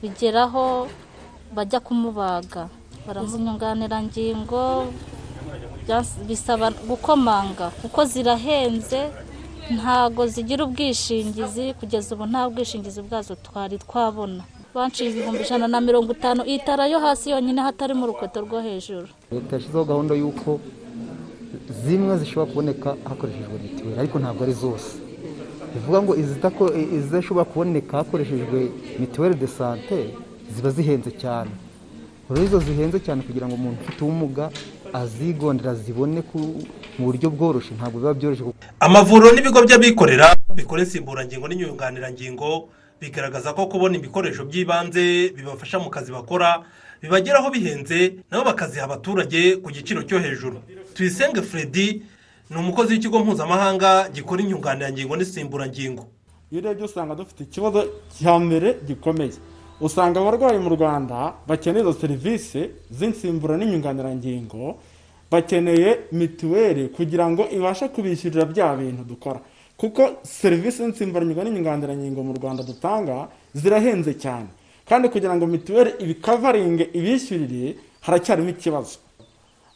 Bigeraho 0.03 0.91
bajya 1.55 1.79
kumubaga. 1.79 2.67
Baramunyunganirangingo 3.07 4.91
bisaba 6.27 6.71
gukomanga. 6.87 7.69
Kuko 7.81 8.05
zirahenze 8.05 9.09
ntago 9.75 10.27
zigira 10.27 10.63
ubwishingizi 10.65 11.73
kugeza 11.79 12.15
ubu 12.15 12.25
nta 12.25 12.49
bwishingizi 12.49 13.01
bwazo 13.01 13.35
twari 13.35 13.77
twabona. 13.77 14.43
Banciye 14.73 15.09
ibihumbi 15.09 15.41
ijana 15.43 15.67
na 15.67 15.81
mirongo 15.81 16.11
itanu 16.13 16.41
itara 16.45 16.87
yo 16.87 16.99
hasi 16.99 17.29
yonyine 17.29 17.61
hatarimo 17.61 18.03
urukweto 18.05 18.41
rwo 18.41 18.61
hejuru. 18.61 19.07
Leta 19.31 19.55
yashyizeho 19.55 19.85
gahunda 19.85 20.13
y'uko 20.15 20.59
zimwe 21.85 22.17
zishobora 22.17 22.49
kuboneka 22.51 22.89
hakoreshejwe 23.09 23.55
mituweli 23.63 23.99
ariko 23.99 24.19
ntabwo 24.19 24.43
ari 24.43 24.53
zose. 24.53 24.89
Bivuga 25.73 26.01
ngo 26.01 26.13
izidashobora 26.97 27.45
kuboneka 27.45 27.97
hakoreshejwe 27.97 28.59
mituweli 28.99 29.35
de 29.35 29.47
sante 29.47 29.97
ziba 30.53 30.69
zihenze 30.69 31.11
cyane. 31.11 31.49
Rero 32.29 32.43
izo 32.45 32.59
zihenze 32.59 32.99
cyane 32.99 33.21
kugira 33.25 33.47
ngo 33.47 33.55
umuntu 33.55 33.81
ufite 33.81 33.99
ubumuga 34.05 34.49
azigondera 34.93 35.75
zibone 35.75 36.21
ku- 36.21 36.63
mu 36.99 37.05
buryo 37.05 37.29
bworoshye 37.29 37.73
ntabwo 37.75 37.99
biba 37.99 38.13
byoroshye 38.13 38.43
kuko 38.43 38.57
amavuriro 38.79 39.31
n'ibigo 39.35 39.59
by'abikorera 39.65 40.35
bikora 40.55 40.81
insimburangingo 40.83 41.47
n'inyunganirangingo 41.47 42.69
bigaragaza 43.01 43.53
ko 43.53 43.67
kubona 43.71 43.95
ibikoresho 43.97 44.45
by'ibanze 44.45 45.29
bibafasha 45.35 45.79
mu 45.79 45.89
kazi 45.89 46.11
bakora 46.11 46.63
bibageraho 47.01 47.47
bihenze 47.51 48.19
nabo 48.31 48.43
bakaziha 48.51 48.83
abaturage 48.85 49.55
ku 49.63 49.71
giciro 49.71 50.03
cyo 50.03 50.19
hejuru. 50.19 50.59
Tuyisenge 50.93 51.41
Freddy 51.41 52.03
ni 52.49 52.57
umukozi 52.57 52.93
w'ikigo 52.93 53.19
mpuzamahanga 53.23 54.09
gikora 54.11 54.41
inyunganirangingo 54.43 55.15
n'insimburangingo 55.15 56.03
iyo 56.51 56.59
urebye 56.61 56.85
usanga 56.85 57.15
dufite 57.15 57.43
ikibazo 57.47 57.87
cya 58.19 58.35
mbere 58.39 58.75
gikomeye. 58.87 59.31
Usanga 59.81 60.19
abarwayi 60.19 60.59
mu 60.59 60.69
rwanda 60.75 61.33
bakeneye 61.47 61.81
izo 61.83 61.93
serivisi 61.93 62.69
z'insimbura 62.91 63.57
n'inyunganirangingo 63.57 64.75
bakeneye 65.31 65.99
mituweli 66.11 66.87
kugira 66.89 67.29
ngo 67.29 67.47
ibashe 67.51 67.87
kubishyurira 67.87 68.45
bya 68.45 68.75
bintu 68.75 69.03
dukora. 69.03 69.39
Kuko 69.77 70.01
serivisi 70.23 70.77
z'insimburangingo 70.83 71.43
n'inyunganirangingo 71.43 72.23
mu 72.23 72.33
rwanda 72.33 72.63
dutanga 72.63 73.27
zirahenze 73.53 74.13
cyane. 74.19 74.47
Kandi 74.89 75.09
kugira 75.09 75.35
ngo 75.35 75.47
mituweli 75.47 75.91
ibikavaringe 75.99 76.89
ibishyurire 76.93 77.75
haracyarimo 78.01 78.49
ikibazo. 78.49 78.97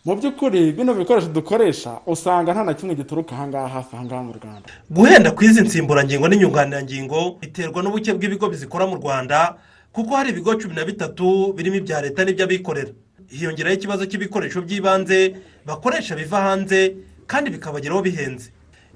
Mu 0.05 0.15
by'ukuri 0.19 0.71
bino 0.75 0.91
bikoresho 0.93 1.27
dukoresha 1.31 1.91
usanga 2.05 2.51
nta 2.53 2.63
na 2.63 2.73
kimwe 2.73 2.95
gituruka 2.95 3.31
ahangaha 3.35 3.67
hafi 3.67 3.95
ahangaha 3.95 4.23
mu 4.23 4.33
rwanda. 4.35 4.67
Guhenda 4.91 5.31
ku 5.31 5.43
izi 5.47 5.61
nsimburangingo 5.63 6.27
n'inyunganirangingo 6.27 7.39
biterwa 7.39 7.79
n'ubuke 7.83 8.11
bw'ibigo 8.13 8.49
bizikora 8.51 8.83
mu 8.87 8.95
rwanda 8.99 9.55
kuko 9.93 10.15
hari 10.15 10.29
ibigo 10.29 10.55
cumi 10.55 10.75
na 10.75 10.85
bitatu 10.85 11.53
birimo 11.53 11.75
ibya 11.77 12.01
leta 12.01 12.25
n'iby'abikorera. 12.25 12.91
Hiyongeraho 13.29 13.75
ikibazo 13.75 14.05
cy'ibikoresho 14.05 14.61
by'ibanze 14.61 15.35
bakoresha 15.65 16.15
biva 16.15 16.41
hanze 16.41 16.95
kandi 17.27 17.49
bikabageraho 17.49 18.01
bihenze. 18.01 18.49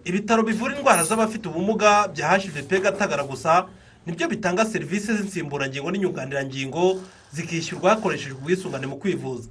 Ibitaro 0.06 0.44
bivura 0.44 0.76
indwara 0.78 1.04
z'abafite 1.04 1.46
ubumuga 1.50 2.08
bya 2.08 2.38
hvp 2.38 2.82
gatagara 2.84 3.24
gusa 3.24 3.68
ni 4.06 4.14
byo 4.14 4.28
bitanga 4.28 4.66
serivisi 4.66 5.14
z'insimburangingo 5.18 5.92
n'inyunganirangingo 5.92 7.02
zikishyurwa 7.34 7.90
hakoreshejwe 7.90 8.38
ubwisungane 8.42 8.88
mu 8.88 8.98
kwivuza. 8.98 9.50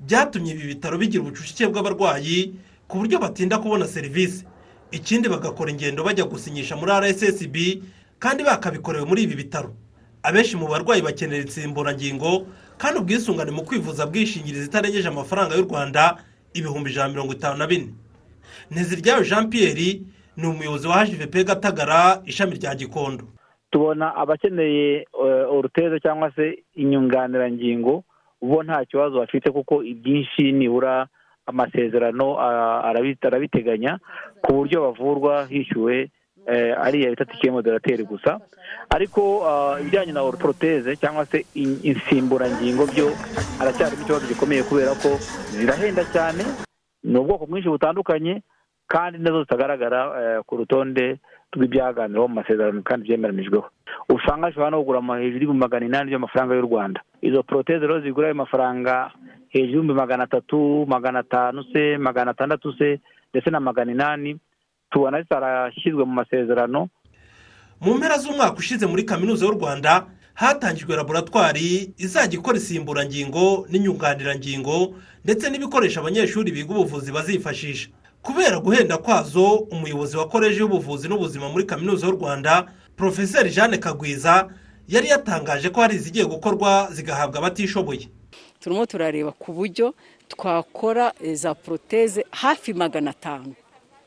Byatumye 0.00 0.52
ibi 0.52 0.66
bitaro 0.74 0.98
bigira 0.98 1.22
ubucucike 1.22 1.66
bw'abarwayi 1.66 2.54
ku 2.88 2.98
buryo 2.98 3.18
batinda 3.18 3.58
kubona 3.58 3.86
serivisi. 3.88 4.44
Ikindi 4.90 5.28
bagakora 5.28 5.70
ingendo 5.70 6.04
bajya 6.04 6.24
gusinyisha 6.24 6.76
muri 6.76 6.92
rssb 6.92 7.56
kandi 8.18 8.42
bakabikorewe 8.44 9.04
muri 9.06 9.22
ibi 9.22 9.34
bitaro. 9.46 9.74
Abenshi 10.22 10.56
mu 10.56 10.66
barwayi 10.68 11.02
bakenera 11.02 11.42
insimburangingo 11.42 12.46
kandi 12.78 12.98
ubwisungane 13.00 13.50
mu 13.50 13.62
kwivuza 13.64 14.06
bwishingiriza 14.06 14.64
itarengeje 14.66 15.08
amafaranga 15.08 15.54
y'u 15.54 15.64
rwanda 15.68 16.16
ibihumbi 16.54 16.90
ijana 16.90 17.06
na 17.08 17.12
mirongo 17.14 17.32
itanu 17.32 17.56
na 17.58 17.66
bine. 17.66 17.88
Ntiziryayo 18.70 19.22
jean 19.24 19.50
pierre 19.50 20.00
ni 20.36 20.46
umuyobozi 20.46 20.88
wa 20.88 21.04
hvp 21.04 21.34
gatagara 21.46 22.22
ishami 22.24 22.54
rya 22.54 22.74
gikondo. 22.74 23.24
Tubona 23.70 24.14
abakeneye 24.16 25.06
eh, 25.24 25.52
uruteza 25.52 26.00
cyangwa 26.00 26.32
se 26.36 26.64
inyunganirangingo 26.74 28.04
bo 28.42 28.62
nta 28.62 28.84
kibazo 28.84 29.18
bafite 29.18 29.50
kuko 29.50 29.82
ibyinshi 29.82 30.52
nibura 30.52 31.06
amasezerano 31.46 32.38
ah, 32.40 32.82
arabi- 32.90 33.18
arabiteganya 33.26 33.98
ku 34.42 34.52
buryo 34.52 34.80
bavurwa 34.82 35.46
hishyuwe 35.46 36.10
eh, 36.46 36.74
ari 36.78 37.00
iya 37.00 37.10
leta 37.10 37.24
tikiye 37.24 37.52
moderateri 37.52 38.04
gusa 38.04 38.40
ariko 38.90 39.42
ibijyanye 39.80 40.12
na 40.12 40.22
orutoteze 40.22 40.96
cyangwa 40.96 41.26
se 41.26 41.46
in- 41.54 41.80
insimburangingo 41.82 42.86
byo 42.86 43.10
haracyarimo 43.58 44.02
ikibazo 44.02 44.26
gikomeye 44.26 44.62
kubera 44.62 44.94
ko 44.94 45.16
zirahenda 45.54 46.04
cyane 46.12 46.44
ni 47.04 47.18
ubwoko 47.18 47.46
bwinshi 47.46 47.68
butandukanye 47.68 48.42
kandi 48.88 49.18
na 49.18 49.30
zo 49.30 49.42
zitagaragara 49.42 50.42
ku 50.46 50.56
rutonde 50.56 51.18
rw'ibyaganiriweho 51.52 52.28
mu 52.28 52.34
masezerano 52.34 52.82
kandi 52.82 53.08
byemeranijweho 53.08 53.68
usanga 54.08 54.48
zishobora 54.48 54.70
no 54.70 54.78
kugura 54.80 55.00
hejuru 55.00 55.32
y'ibihumbi 55.32 55.60
magana 55.60 55.86
inani 55.86 56.10
by'amafaranga 56.10 56.54
y'u 56.54 56.66
rwanda 56.68 57.00
izo 57.22 57.42
poroteze 57.42 57.80
rero 57.86 58.00
zigura 58.00 58.26
ayo 58.28 58.34
mafaranga 58.34 59.10
hejuru 59.48 59.68
y'ibihumbi 59.68 59.94
magana 59.94 60.24
atatu 60.24 60.86
magana 60.88 61.18
atanu 61.18 61.64
se 61.72 61.98
magana 61.98 62.30
atandatu 62.30 62.72
se 62.72 63.00
ndetse 63.32 63.50
na 63.50 63.60
magana 63.60 63.92
inani 63.92 64.36
tubona 64.92 65.22
zitarashyizwe 65.22 66.04
mu 66.04 66.12
masezerano. 66.12 66.88
Mu 67.80 67.94
mpera 67.94 68.18
z'umwaka 68.18 68.56
ushize 68.58 68.86
muri 68.86 69.02
kaminuza 69.04 69.46
y'u 69.46 69.52
rwanda 69.58 70.06
hatangijwe 70.34 70.96
laboratwari 70.96 71.92
izajya 71.98 72.38
ikora 72.38 72.56
insimburangingo 72.58 73.66
n'inyunganirangingo 73.70 74.94
ndetse 75.24 75.50
n'ibikoresho 75.50 76.00
abanyeshuri 76.00 76.52
biga 76.52 76.70
ubuvuzi 76.74 77.12
bazifashisha. 77.12 77.88
Kubera 78.22 78.58
guhenda 78.60 78.98
kwazo 78.98 79.54
umuyobozi 79.74 80.16
wa 80.16 80.28
koleji 80.28 80.60
y'ubuvuzi 80.60 81.08
n'ubuzima 81.08 81.48
muri 81.48 81.64
kaminuza 81.64 82.06
y'u 82.06 82.12
rwanda 82.16 82.66
porofeseri 82.96 83.50
jeanne 83.50 83.78
kagwiza 83.78 84.48
yari 84.88 85.08
yatangaje 85.08 85.70
ko 85.70 85.80
hari 85.80 85.94
izigiye 85.96 86.24
gukorwa 86.24 86.88
zigahabwa 86.92 87.38
abatishoboye. 87.38 88.08
Turimo 88.60 88.86
turareba 88.86 89.32
ku 89.32 89.52
buryo 89.52 89.94
twakora 90.28 91.12
za 91.34 91.54
poroteze 91.54 92.24
hafi 92.30 92.72
magana 92.74 93.10
atanu. 93.10 93.54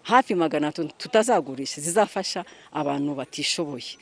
Hafi 0.05 0.35
magana 0.35 0.71
tutazagurisha 0.71 1.81
zizafasha 1.81 2.45
abantu 2.73 3.15
batishoboye. 3.15 3.97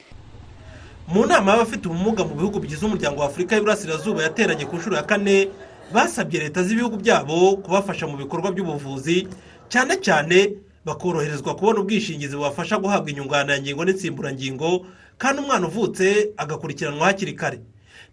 Mu 1.08 1.26
nama 1.26 1.52
y'abafite 1.52 1.86
ubumuga 1.88 2.24
mu 2.24 2.36
bihugu 2.36 2.60
bigize 2.60 2.86
umuryango 2.86 3.20
wa 3.22 3.28
afurika 3.28 3.56
y'iburasirazuba 3.56 4.24
yateranye 4.24 4.66
ku 4.66 4.76
nshuro 4.76 4.96
ya 4.96 5.04
kane 5.04 5.50
basabye 5.94 6.40
leta 6.40 6.64
z'ibihugu 6.64 6.98
byabo 6.98 7.58
kubafasha 7.60 8.08
mu 8.08 8.18
bikorwa 8.18 8.52
by'ubuvuzi 8.52 9.28
cyane 9.68 9.96
cyane 10.00 10.56
bakoroherezwa 10.86 11.56
kubona 11.56 11.80
ubwishingizi 11.80 12.36
bubafasha 12.36 12.78
guhabwa 12.80 13.10
inyunganirangingo 13.12 13.84
n'insimburangingo 13.86 14.86
kandi 15.18 15.42
umwana 15.44 15.68
uvutse 15.68 16.32
agakurikiranwa 16.38 17.06
hakiri 17.08 17.34
kare. 17.36 17.60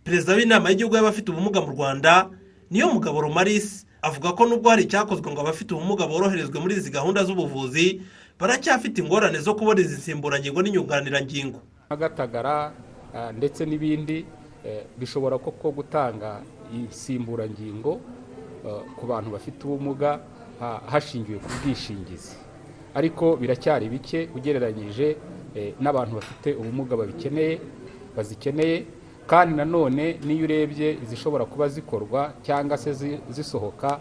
Perezida 0.05 0.35
w'inama 0.35 0.71
y'igihugu 0.71 0.95
y'abafite 0.97 1.31
ubumuga 1.31 1.61
mu 1.61 1.71
rwanda 1.75 2.31
niyo 2.71 2.91
mugabo 2.95 3.21
romarisi 3.21 3.87
avuga 4.03 4.33
ko 4.33 4.47
nubwo 4.47 4.71
hari 4.71 4.83
icyakozwe 4.89 5.31
ngo 5.33 5.41
abafite 5.41 5.75
ubumuga 5.75 6.07
boroherezwe 6.07 6.57
muri 6.61 6.75
izi 6.77 6.91
gahunda 6.91 7.25
z'ubuvuzi 7.25 8.01
baracyafite 8.41 8.99
ingorane 9.05 9.39
zo 9.39 9.55
kubona 9.55 9.81
izi 9.81 9.97
nsimburangingo 10.01 10.63
n'inyunganirangingo. 10.63 11.61
Nk'agatagara 11.89 12.73
ndetse 13.37 13.67
n'ibindi 13.67 14.25
bishobora 14.99 15.39
koko 15.39 15.71
gutanga 15.73 16.41
insimburangingo 16.73 18.01
ku 18.97 19.05
bantu 19.07 19.29
bafite 19.37 19.61
ubumuga 19.65 20.21
hashingiwe 20.93 21.39
ku 21.39 21.49
bwishingizi. 21.61 22.37
Ariko 22.95 23.37
biracyari 23.37 23.89
bike 23.89 24.29
ugereranyije 24.37 25.17
n'abantu 25.81 26.15
bafite 26.21 26.49
ubumuga 26.57 26.97
babikeneye 26.97 27.61
bazikeneye 28.17 28.85
kandi 29.31 29.55
nanone 29.57 30.05
n'iyo 30.27 30.45
urebye 30.45 30.89
izishobora 31.05 31.45
kuba 31.45 31.69
zikorwa 31.69 32.33
cyangwa 32.43 32.77
se 32.77 32.91
zisohoka 33.31 34.01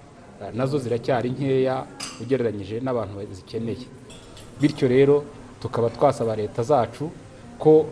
na 0.54 0.66
zo 0.66 0.78
ziracyari 0.80 1.30
nkeya 1.30 1.86
ugereranyije 2.22 2.80
n'abantu 2.82 3.14
bazikeneye. 3.20 3.86
Bityo 4.62 4.88
rero 4.88 5.24
tukaba 5.62 5.90
twasaba 5.90 6.36
leta 6.36 6.64
zacu 6.64 7.10
ko 7.60 7.86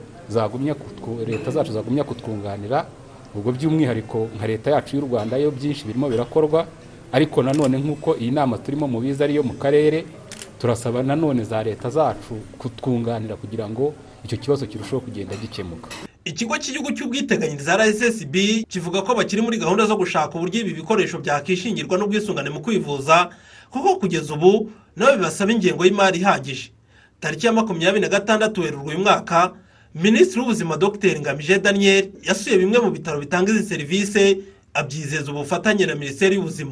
leta 1.28 1.52
zacu 1.52 1.72
zagumya 1.72 2.04
kutwunganira 2.04 2.86
ubwo 3.36 3.52
by'umwihariko 3.52 4.28
nka 4.36 4.48
leta 4.48 4.72
yacu 4.72 4.96
y'u 4.96 5.06
rwanda 5.08 5.38
yo 5.38 5.52
byinshi 5.52 5.86
birimo 5.88 6.10
birakorwa 6.10 6.66
ariko 7.12 7.44
nanone 7.44 7.78
nk'uko 7.78 8.16
iyi 8.18 8.32
nama 8.32 8.58
turimo 8.58 8.88
mu 8.88 9.00
biza 9.00 9.24
ariyo 9.24 9.44
mu 9.44 9.54
karere 9.62 10.06
turasaba 10.60 11.04
nanone 11.04 11.44
za 11.44 11.64
leta 11.64 11.90
zacu 11.90 12.34
kutwunganira 12.58 13.36
kugira 13.36 13.70
ngo 13.70 13.94
icyo 14.26 14.38
kibazo 14.42 14.66
kirusheho 14.66 15.00
kugenda 15.06 15.36
gikemuka. 15.36 16.07
Ikigo 16.28 16.58
cy'igihugu 16.58 16.92
cy'ubwiteganyirize 16.92 17.72
rssb 17.78 18.36
kivuga 18.68 19.02
ko 19.02 19.16
bakiri 19.16 19.42
muri 19.42 19.58
gahunda 19.58 19.86
zo 19.88 19.96
gushaka 19.96 20.36
uburyo 20.36 20.62
ibi 20.62 20.74
bikoresho 20.84 21.18
byakishingirwa 21.24 21.96
n'ubwisungane 21.98 22.50
mu 22.50 22.60
kwivuza 22.62 23.30
kuko 23.72 23.96
kugeza 23.96 24.34
ubu 24.36 24.72
nabo 24.96 25.12
bibasaba 25.18 25.52
ingengo 25.52 25.86
y'imari 25.86 26.20
ihagije. 26.20 26.72
Tariki 27.20 27.46
ya 27.46 27.54
makumyabiri 27.54 28.02
na 28.02 28.10
gatandatu 28.10 28.62
werurwe 28.62 28.90
uyu 28.96 29.00
mwaka 29.00 29.54
minisitiri 29.96 30.40
w'ubuzima 30.40 30.78
dr. 30.78 31.20
Ngamije 31.20 31.60
daniel 31.60 32.10
yasuye 32.24 32.58
bimwe 32.58 32.80
mu 32.80 32.92
bitaro 32.92 33.20
bitanga 33.20 33.52
izi 33.52 33.64
serivisi 33.70 34.44
abyizeza 34.74 35.32
ubufatanye 35.32 35.86
na 35.86 35.96
minisiteri 35.96 36.36
y'ubuzima. 36.36 36.72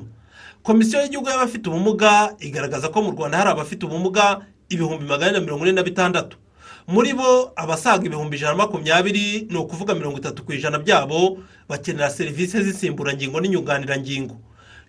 Komisiyo 0.63 1.01
y'igihugu 1.01 1.29
y'abafite 1.29 1.69
ubumuga 1.69 2.35
igaragaza 2.39 2.89
ko 2.89 3.01
mu 3.01 3.11
rwanda 3.11 3.37
hari 3.37 3.49
abafite 3.49 3.85
ubumuga 3.85 4.41
ibihumbi 4.69 5.05
magana 5.05 5.31
na 5.31 5.39
mirongo 5.39 5.63
ine 5.65 5.71
na 5.73 5.83
bitandatu. 5.83 6.37
Muri 6.87 7.13
bo 7.13 7.51
abasaga 7.55 8.05
ibihumbi 8.05 8.35
ijana 8.37 8.51
na 8.51 8.57
makumyabiri 8.57 9.47
ni 9.49 9.57
ukuvuga 9.57 9.95
mirongo 9.95 10.17
itatu 10.17 10.43
ku 10.45 10.53
ijana 10.53 10.79
byabo 10.79 11.37
bakenera 11.69 12.09
serivisi 12.09 12.63
z'insimburangingo 12.63 13.41
n'inyunganirangingo 13.41 14.35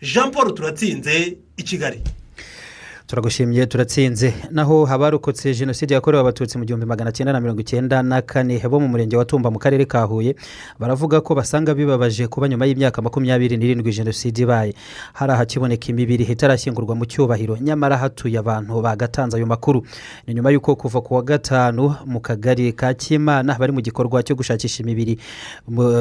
jean 0.03 0.31
paul 0.31 0.55
turatsinze 0.55 1.37
i 1.57 1.63
kigali. 1.63 2.03
Turagushimiye 3.07 3.67
turatsinze. 3.67 4.35
Naho 4.51 4.87
abarokotse 4.91 5.55
jenoside 5.55 5.95
yakorewe 5.95 6.21
abatutsi 6.21 6.59
mu 6.59 6.65
gihumbi 6.65 6.87
magana 6.87 7.13
cyenda 7.13 7.33
na 7.33 7.41
mirongo 7.41 7.61
icyenda 7.61 8.03
na 8.03 8.23
kane 8.23 8.59
bo 8.69 8.81
mu 8.81 8.89
murenge 8.89 9.17
wa 9.17 9.25
tumba 9.25 9.51
mu 9.51 9.59
karere 9.59 9.85
ka 9.87 10.03
huye 10.03 10.35
baravuga 10.79 11.21
ko 11.21 11.35
basanga 11.35 11.75
bibabaje 11.75 12.27
kuba 12.27 12.49
nyuma 12.49 12.67
y'imyaka 12.67 13.03
makumyabiri 13.03 13.57
n'irindwi 13.57 13.93
jenoside 13.93 14.43
ibaye. 14.43 14.75
Hari 15.13 15.33
ahakiboneka 15.33 15.87
imibiri 15.89 16.25
itarashyingurwa 16.25 16.95
mu 16.99 17.07
cyubahiro 17.07 17.57
nyamara 17.61 17.97
hatuye 17.97 18.39
abantu 18.39 18.83
bagatanze 18.83 19.37
ayo 19.37 19.47
makuru. 19.47 19.87
Ni 20.27 20.35
nyuma 20.35 20.51
y'uko 20.51 20.75
kuva 20.77 21.01
ku 21.01 21.15
wa 21.15 21.23
gatanu 21.23 21.95
mu 22.07 22.21
kagari 22.21 22.73
ka 22.73 22.95
kimana 22.95 23.55
bari 23.55 23.73
mu 23.73 23.81
gikorwa 23.87 24.23
cyo 24.27 24.35
gushakisha 24.35 24.83
imibiri 24.83 25.19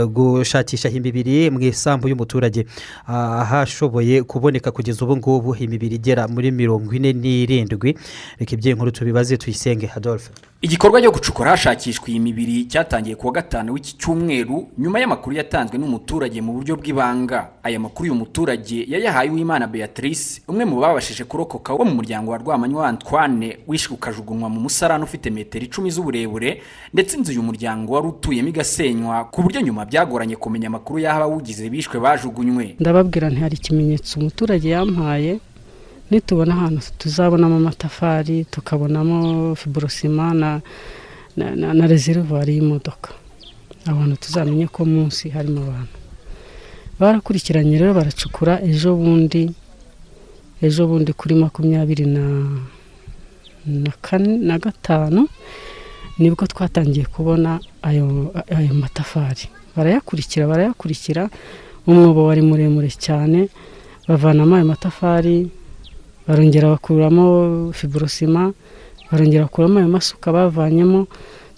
gushakisha 0.09 0.89
imibiri 0.89 1.49
mu 1.53 1.61
isambu 1.61 2.09
y'umuturage. 2.09 2.65
Ahashoboye 3.05 4.23
kuboneka 4.23 4.71
kugeza 4.71 5.05
ubu 5.05 5.17
ngubu 5.17 5.55
imibiri 5.55 5.95
igera 6.01 6.25
muri 6.27 6.49
mirongo 6.51 6.94
ine 6.97 7.13
n'irindwi. 7.13 7.95
Reka 8.39 8.51
ibyo 8.55 8.75
nkuru 8.75 8.91
tubibaze 8.91 9.37
tuyisenge 9.37 9.89
adolphe. 9.95 10.29
Igikorwa 10.61 11.01
cyo 11.01 11.11
gucukura 11.11 11.51
hashakishwa 11.51 12.09
iyi 12.09 12.19
mibiri 12.19 12.65
cyatangiye 12.65 13.15
ku 13.15 13.27
wa 13.27 13.33
gatanu 13.33 13.73
w'iki 13.73 13.97
cyumweru 14.01 14.67
nyuma 14.77 14.97
y'amakuru 14.99 15.35
yatanzwe 15.37 15.77
n'umuturage 15.77 16.41
mu 16.41 16.53
buryo 16.57 16.73
bw'ibanga. 16.75 17.49
Aya 17.63 17.77
makuru 17.79 18.03
uyu 18.09 18.15
muturage 18.15 18.85
yayahaye 18.89 19.29
uwimana 19.29 19.67
beatrice 19.67 20.41
umwe 20.47 20.65
mu 20.65 20.79
babashije 20.81 21.23
kurokoka 21.29 21.73
wo 21.73 21.85
mu 21.85 21.93
muryango 22.01 22.31
wa 22.31 22.37
rwamanywa 22.37 22.87
antoine 22.87 23.57
wishwe 23.67 23.93
ukajugunywa 23.93 24.49
mu 24.49 24.59
musarani 24.65 25.03
ufite 25.03 25.29
metero 25.29 25.65
icumi 25.65 25.91
z'uburebure 25.91 26.61
ndetse 26.93 27.17
inzu 27.17 27.31
uyu 27.31 27.43
muryango 27.43 27.93
wari 27.93 28.07
utuyemo 28.07 28.49
igasenywa 28.49 29.23
ku 29.29 29.41
buryo 29.43 29.61
nyuma 29.61 29.85
byagoranye 29.85 30.35
kumenya 30.35 30.67
amakuru 30.67 30.99
y'aho 30.99 31.17
abawugize 31.29 31.69
bishwe 31.69 31.99
bajugunywe. 31.99 32.75
Ndababwira 32.79 33.29
ntihari 33.29 33.55
ikimenyetso 33.55 34.17
umuturage 34.19 34.69
yampaye 34.69 35.37
nitubona 36.11 36.53
ahantu 36.55 36.81
tuzabonamo 36.97 37.55
amatafari 37.55 38.45
tukabonamo 38.45 39.55
fiborosima 39.55 40.33
na 40.33 40.61
na 41.35 41.85
rezerivare 41.87 42.53
y'imodoka. 42.55 43.09
Abantu 43.85 44.15
tuzamenye 44.23 44.67
ko 44.67 44.85
munsi 44.85 45.29
harimo 45.29 45.61
abantu. 45.67 45.97
Barakurikiranye 46.99 47.75
rero 47.77 47.93
baracukura 47.93 48.61
ejo 48.63 48.95
bundi 48.95 49.51
ejo 50.61 50.87
bundi 50.87 51.11
kuri 51.13 51.35
makumyabiri 51.35 52.05
na 54.47 54.55
gatanu 54.59 55.27
ni 56.19 56.29
bwo 56.31 56.47
twatangiye 56.47 57.05
kubona 57.11 57.59
ayo 57.83 58.07
matafari. 58.73 59.49
Barayakurikira 59.75 60.47
barayakurikira 60.47 61.29
umwobo 61.87 62.25
wari 62.31 62.41
muremure 62.41 62.87
cyane 62.95 63.49
bavanamo 64.07 64.55
ayo 64.55 64.65
matafari 64.65 65.51
barongera 66.27 66.69
bakuramo 66.73 67.25
fiborosima 67.73 68.51
barongera 69.11 69.45
bakuramo 69.45 69.79
ayo 69.79 69.89
masuka 69.89 70.31
bavanyemo 70.35 71.07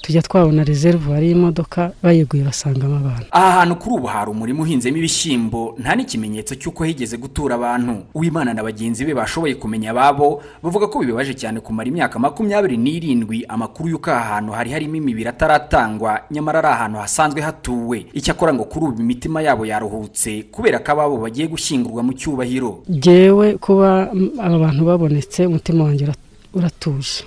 tujya 0.02 0.22
twabona 0.22 0.64
rezerivare 0.64 1.28
y'imodoka 1.28 1.92
bayiguye 2.04 2.44
basangamo 2.44 2.96
abantu. 2.98 3.26
Aha 3.32 3.52
hantu 3.60 3.76
kuri 3.76 3.96
ubu 3.96 4.08
hari 4.08 4.32
umurima 4.32 4.62
uhinzemo 4.64 4.98
ibishyimbo 4.98 5.76
nta 5.80 5.96
n'ikimenyetso 5.96 6.56
cy'uko 6.56 6.84
higeze 6.84 7.18
gutura 7.18 7.56
abantu. 7.56 8.04
Uwimana 8.14 8.54
na 8.54 8.64
bagenzi 8.64 9.06
be 9.06 9.14
bashoboye 9.14 9.56
kumenya 9.56 9.92
ababo 9.92 10.42
bavuga 10.64 10.88
ko 10.88 11.00
bibabaje 11.00 11.34
cyane 11.34 11.60
kumara 11.60 11.90
imyaka 11.90 12.20
makumyabiri 12.20 12.78
n'irindwi 12.78 13.46
amakuru 13.48 13.90
y'uko 13.90 14.12
aha 14.12 14.36
hantu 14.40 14.52
hari 14.54 14.72
harimo 14.72 14.96
imibiri 14.96 15.28
ataratangwa 15.30 16.22
nyamara 16.32 16.60
ari 16.60 16.68
ahantu 16.68 16.98
hasanzwe 17.00 17.42
hatuwe. 17.42 18.06
Icyakora 18.14 18.54
ngo 18.54 18.64
kuri 18.64 18.86
ubu 18.86 19.02
imitima 19.02 19.42
yabo 19.42 19.66
yaruhutse 19.66 20.44
kubera 20.52 20.80
ko 20.80 20.92
ababo 20.92 21.18
bagiye 21.18 21.48
gushyingurwa 21.48 22.04
mu 22.04 22.14
cyubahiro. 22.14 22.84
Ngewe 22.92 23.58
kuba 23.58 24.12
aba 24.40 24.58
bantu 24.60 24.86
babonetse 24.86 25.46
umutima 25.46 25.84
wanjye 25.84 26.08
uratuje. 26.54 27.24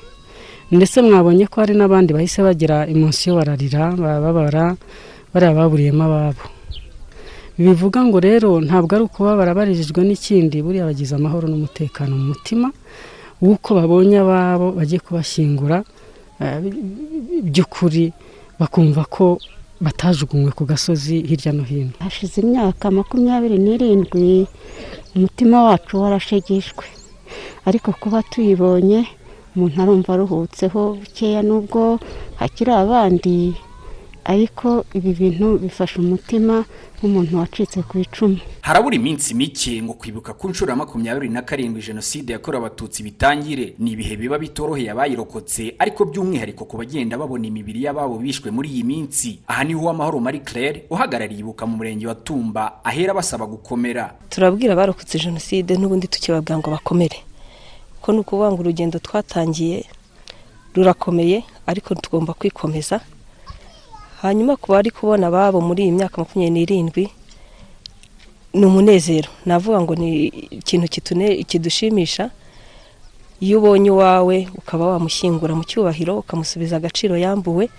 Ndetse 0.71 0.97
mwabonye 1.03 1.47
ko 1.51 1.61
hari 1.61 1.75
n'abandi 1.77 2.11
bahise 2.15 2.39
bagira 2.47 2.87
imunsiyo 2.87 3.35
bararira 3.39 3.83
bababara 4.03 4.77
bariya 5.35 5.53
baburiyemo 5.59 6.05
ababo. 6.07 6.45
Bivuga 7.59 8.01
ngo 8.07 8.19
rero 8.21 8.51
ntabwo 8.67 8.91
ari 8.97 9.05
ukuba 9.05 9.37
barabarijijwe 9.41 10.01
n'ikindi 10.07 10.57
buriya 10.65 10.89
bagize 10.89 11.13
amahoro 11.15 11.45
n'umutekano 11.51 12.13
mu 12.17 12.25
mutima 12.33 12.69
w'uko 13.43 13.69
babonye 13.79 14.17
ababo 14.25 14.67
bagiye 14.79 15.01
kubashyingura 15.05 15.77
by'ukuri 17.47 18.13
bakumva 18.61 19.05
ko 19.15 19.25
batajugunywe 19.81 20.51
ku 20.57 20.65
gasozi 20.65 21.21
hirya 21.29 21.53
no 21.53 21.65
hino. 21.65 21.93
Hashize 22.05 22.41
imyaka 22.45 22.91
makumyabiri 22.91 23.57
n'irindwi 23.61 24.47
umutima 25.17 25.57
wacu 25.67 26.01
warashegeshwe. 26.03 26.85
Ariko 27.69 27.93
kuba 28.01 28.23
tuyibonye 28.31 29.05
umuntu 29.57 29.77
arumva 29.83 30.11
aruhutseho 30.15 30.95
bukeya 31.01 31.43
n'ubwo 31.43 31.99
hakiri 32.41 32.73
abandi 32.73 33.55
ariko 34.25 34.85
ibi 34.95 35.13
bintu 35.13 35.59
bifasha 35.59 35.99
umutima 35.99 36.65
nk'umuntu 37.01 37.39
wacitse 37.41 37.81
ku 37.89 37.99
icumu. 37.99 38.37
Harabura 38.61 38.95
iminsi 38.97 39.35
mike 39.35 39.83
ngo 39.83 39.97
kwibuka 39.97 40.37
ku 40.37 40.49
nshuro 40.53 40.71
ya 40.71 40.77
makumyabiri 40.77 41.29
na 41.33 41.43
karindwi 41.43 41.81
jenoside 41.83 42.33
yakorewe 42.33 42.61
abatutsi 42.61 43.03
bitangire. 43.03 43.75
Ni 43.79 43.97
ibihe 43.97 44.17
biba 44.21 44.39
bitoroheye 44.39 44.91
abayirokotse? 44.93 45.75
Ariko 45.79 46.05
by'umwihariko 46.05 46.69
ku 46.69 46.77
bagenda 46.77 47.17
babona 47.17 47.49
imibiri 47.49 47.89
y'ababo 47.89 48.21
bishwe 48.21 48.53
muri 48.53 48.69
iyi 48.69 48.85
minsi. 48.85 49.41
Aha 49.49 49.65
ni 49.65 49.73
ho 49.73 49.81
uwamahoro 49.81 50.21
marie 50.21 50.45
claire 50.45 50.85
uhagarariye 50.93 51.41
ibuka 51.41 51.65
mu 51.67 51.81
murenge 51.81 52.07
wa 52.07 52.15
tumba 52.15 52.85
ahera 52.85 53.17
basaba 53.17 53.49
gukomera. 53.49 54.13
Turabwira 54.29 54.77
abarokotse 54.77 55.19
jenoside 55.19 55.81
n'ubundi 55.81 56.07
tukibabwira 56.07 56.61
ngo 56.61 56.71
bakomere. 56.71 57.17
ko 57.17 57.30
ni 58.13 58.21
ukuvuga 58.21 58.53
ngo 58.53 58.61
urugendo 58.63 58.99
twatangiye 58.99 59.85
rurakomeye 60.75 61.45
ariko 61.67 61.95
tugomba 61.95 62.33
kwikomeza. 62.35 63.01
Hanyuma 64.23 64.57
ku 64.57 64.73
bari 64.73 64.91
kubona 64.91 65.27
ababo 65.27 65.61
muri 65.61 65.83
iyi 65.89 65.93
myaka 65.97 66.19
makumyabiri 66.21 66.53
n'irindwi 66.55 67.05
ni 68.55 68.65
umunezero. 68.67 69.29
Navuga 69.47 69.81
ngo 69.81 69.95
ni 69.95 70.09
ikintu 70.61 70.87
kidushimisha. 71.49 72.31
Iyo 73.41 73.59
ubonye 73.59 73.91
uwawe 73.91 74.37
ukaba 74.55 74.87
wamushyingura 74.93 75.55
mu 75.57 75.65
cyubahiro 75.65 76.19
ukamusubiza 76.21 76.77
agaciro 76.77 77.17
yambuwe 77.17 77.71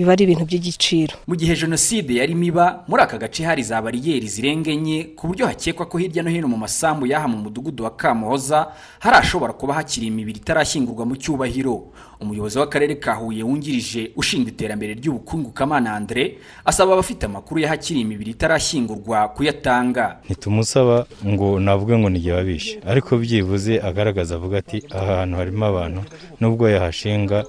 biba 0.00 0.12
ari 0.16 0.24
ibintu 0.24 0.44
by'igiciro. 0.48 1.14
Mu 1.28 1.36
gihe 1.36 1.52
jenoside 1.56 2.16
yarimo 2.16 2.44
iba 2.44 2.84
muri 2.88 3.02
aka 3.04 3.18
gace 3.20 3.44
hari 3.44 3.62
za 3.62 3.82
bariyeri 3.84 4.24
zirenga 4.28 4.70
enye 4.72 5.12
ku 5.16 5.28
buryo 5.28 5.46
hakekwa 5.46 5.84
ko 5.86 5.98
hirya 6.00 6.22
no 6.24 6.30
hino 6.32 6.48
mu 6.48 6.56
masambu 6.56 7.04
y'aha 7.06 7.28
mu 7.28 7.36
mudugudu 7.44 7.84
wa 7.84 7.92
kamuhoza 7.92 8.72
hari 8.98 9.16
ashobora 9.16 9.52
kuba 9.52 9.74
hakiri 9.74 10.06
imibiri 10.08 10.40
itarashyingurwa 10.40 11.04
mu 11.06 11.16
cyubahiro. 11.20 11.92
Umuyobozi 12.20 12.58
w'akarere 12.58 12.94
ka 13.00 13.14
huye 13.16 13.42
wungirije 13.42 14.12
ushinzwe 14.16 14.50
iterambere 14.52 14.92
ry'ubukungu 14.94 15.50
kamana 15.56 15.94
andre 15.96 16.36
asaba 16.64 16.92
abafite 16.92 17.24
amakuru 17.24 17.60
y'ahakiri 17.60 18.00
imibiri 18.00 18.30
itarashyingurwa 18.36 19.28
kuyatanga. 19.28 20.20
Ntitumusaba 20.24 21.06
ngo 21.26 21.60
navuge 21.60 21.96
ngo 21.98 22.08
n'igihe 22.10 22.34
babishe 22.36 22.80
ariko 22.86 23.16
byibuze 23.16 23.80
agaragaza 23.80 24.34
avuga 24.36 24.58
ati 24.58 24.84
aha 24.92 25.16
hantu 25.24 25.36
harimo 25.36 25.64
abantu 25.66 26.00
nubwo 26.40 26.68
yahashinga 26.68 27.44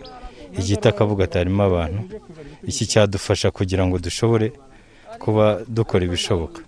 igiti 0.60 0.86
akavuga 0.88 1.24
ati 1.24 1.38
harimo 1.38 1.64
abantu. 1.64 2.02
Iki 2.70 2.84
cyadufasha 2.92 3.48
kugira 3.52 3.84
ngo 3.88 3.96
dushobore 4.00 4.48
kuba 5.20 5.46
dukora 5.68 6.04
ibishoboka. 6.06 6.62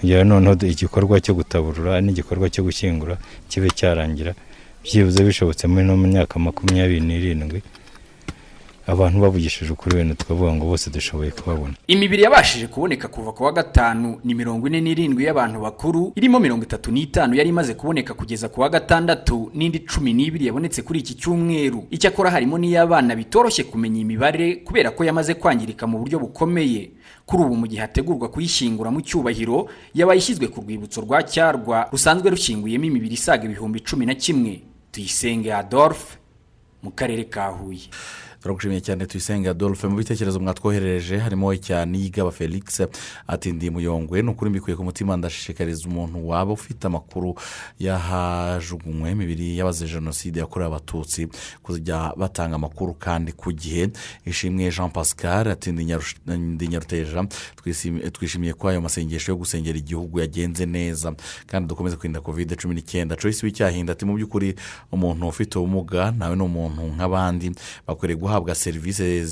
Kugira 0.00 0.24
noneho 0.24 0.54
igikorwa 0.74 1.20
cyo 1.24 1.34
gutaburura 1.38 2.00
n'igikorwa 2.04 2.46
cyo 2.54 2.62
gushyingura 2.66 3.14
kibe 3.50 3.68
cyarangira 3.78 4.32
byibuze 4.84 5.20
bishobotse 5.26 5.64
muri 5.66 5.84
no 5.88 5.96
myaka 5.96 6.38
makumyabiri 6.38 7.00
n'irindwi 7.02 7.58
abantu 8.88 9.20
bavugishije 9.20 9.72
ukuri 9.72 9.96
wenda 9.96 10.14
tukavuga 10.14 10.52
ngo 10.52 10.64
bose 10.66 10.90
dushoboye 10.90 11.30
kubabona. 11.30 11.74
Imibiri 11.86 12.22
yabashije 12.22 12.66
kuboneka 12.66 13.08
kuva 13.08 13.32
ku 13.32 13.44
wa 13.44 13.52
gatanu 13.52 14.20
ni 14.24 14.34
mirongo 14.34 14.66
ine 14.66 14.80
n'irindwi 14.80 15.24
y'abantu 15.24 15.60
bakuru 15.60 16.12
irimo 16.16 16.40
mirongo 16.40 16.64
itatu 16.64 16.90
n'itanu 16.90 17.34
yari 17.34 17.48
imaze 17.48 17.74
kuboneka 17.74 18.14
kugeza 18.14 18.48
ku 18.48 18.60
wa 18.60 18.68
gatandatu 18.68 19.50
n'indi 19.54 19.78
cumi 19.84 20.12
n'ibiri 20.12 20.46
yabonetse 20.46 20.82
kuri 20.82 20.98
iki 21.00 21.14
cyumweru. 21.20 21.84
Icyakora 21.90 22.30
harimo 22.30 22.56
n'iy'abana 22.58 23.12
bitoroshye 23.16 23.64
kumenya 23.68 24.00
imibare 24.00 24.56
kubera 24.64 24.90
ko 24.90 25.04
yamaze 25.04 25.34
kwangirika 25.36 25.86
mu 25.86 25.98
buryo 26.00 26.18
bukomeye. 26.18 26.90
Kuri 27.28 27.42
ubu 27.44 27.56
mu 27.56 27.66
gihe 27.68 27.80
hategurwa 27.84 28.28
kuyishyingura 28.32 28.88
mu 28.90 29.00
cyubahiro 29.04 29.68
yabaye 29.94 30.18
ishyizwe 30.18 30.48
ku 30.48 30.60
rwibutso 30.64 31.00
rwa 31.04 31.20
cyarwa 31.28 31.88
rusanzwe 31.92 32.30
rushyinguyemo 32.32 32.84
imibiri 32.88 33.14
isaga 33.20 33.44
ibihumbi 33.44 33.80
cumi 33.84 34.06
na 34.08 34.14
kimwe. 34.16 34.62
Tuyisenge 34.92 35.52
adolphe 35.54 36.16
mu 36.82 36.90
karere 36.96 37.24
ka 37.28 37.46
huye. 37.52 37.92
Turagushimiye 38.42 38.80
cyane 38.80 39.06
tuyisenge 39.06 39.48
adolphe 39.50 39.88
mu 39.88 39.96
bitekerezo 39.96 40.40
mwatwoherereje 40.40 41.18
harimo 41.18 41.54
cyane 41.56 41.98
yigaba 41.98 42.30
felix 42.30 42.80
ati 43.26 43.52
ndi 43.52 43.70
muyongwe. 43.70 44.22
Ni 44.22 44.30
ukuri 44.30 44.50
mbikuye 44.50 44.76
ku 44.76 44.84
mutima 44.84 45.16
ndashishikariza 45.16 45.88
umuntu 45.88 46.28
waba 46.28 46.52
ufite 46.52 46.86
amakuru 46.86 47.34
y'ahajugunywe 47.78 49.10
imibiri 49.10 49.56
y'abazize 49.58 49.92
jenoside 49.94 50.40
yakorewe 50.40 50.66
abatutsi 50.70 51.28
kujya 51.62 52.12
batanga 52.16 52.54
amakuru 52.56 52.94
kandi 52.94 53.32
ku 53.32 53.52
gihe. 53.52 53.90
Ishimwe 54.26 54.70
jean 54.70 54.90
pascal 54.90 55.48
ati 55.48 55.72
ndi 55.72 56.68
nyaruteja. 56.68 57.24
Twishimiye 58.12 58.52
ko 58.54 58.68
ayo 58.68 58.80
masengesho 58.80 59.32
yo 59.32 59.36
gusengera 59.36 59.78
igihugu 59.78 60.20
yagenze 60.20 60.66
neza 60.66 61.14
kandi 61.46 61.68
dukomeze 61.68 61.96
kwirinda 61.96 62.20
kovide 62.20 62.56
cumi 62.56 62.74
n'icyenda. 62.74 63.16
Joyce 63.16 63.46
w'icyahinda 63.46 63.92
ati 63.92 64.04
mu 64.04 64.14
by'ukuri 64.14 64.54
umuntu 64.92 65.28
ufite 65.28 65.58
ubumuga 65.58 66.10
nawe 66.10 66.36
ni 66.36 66.42
umuntu 66.42 66.82
nk'abandi. 66.96 67.52
Bakwiriye 67.86 68.16
guhabwa 68.28 68.54
serivisi 68.54 69.24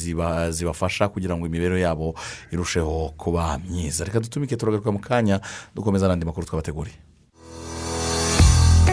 zibafasha 0.50 1.08
kugira 1.08 1.36
ngo 1.36 1.46
imibereho 1.46 1.78
yabo 1.78 2.14
irusheho 2.52 3.12
kuba 3.16 3.60
myiza. 3.70 4.04
Reka 4.04 4.20
dutumike 4.20 4.56
turagaruka 4.56 4.92
mu 4.92 4.98
kanya 4.98 5.40
dukomeza 5.74 6.08
n'andi 6.08 6.24
makuru 6.26 6.46
twabateguriye. 6.46 6.96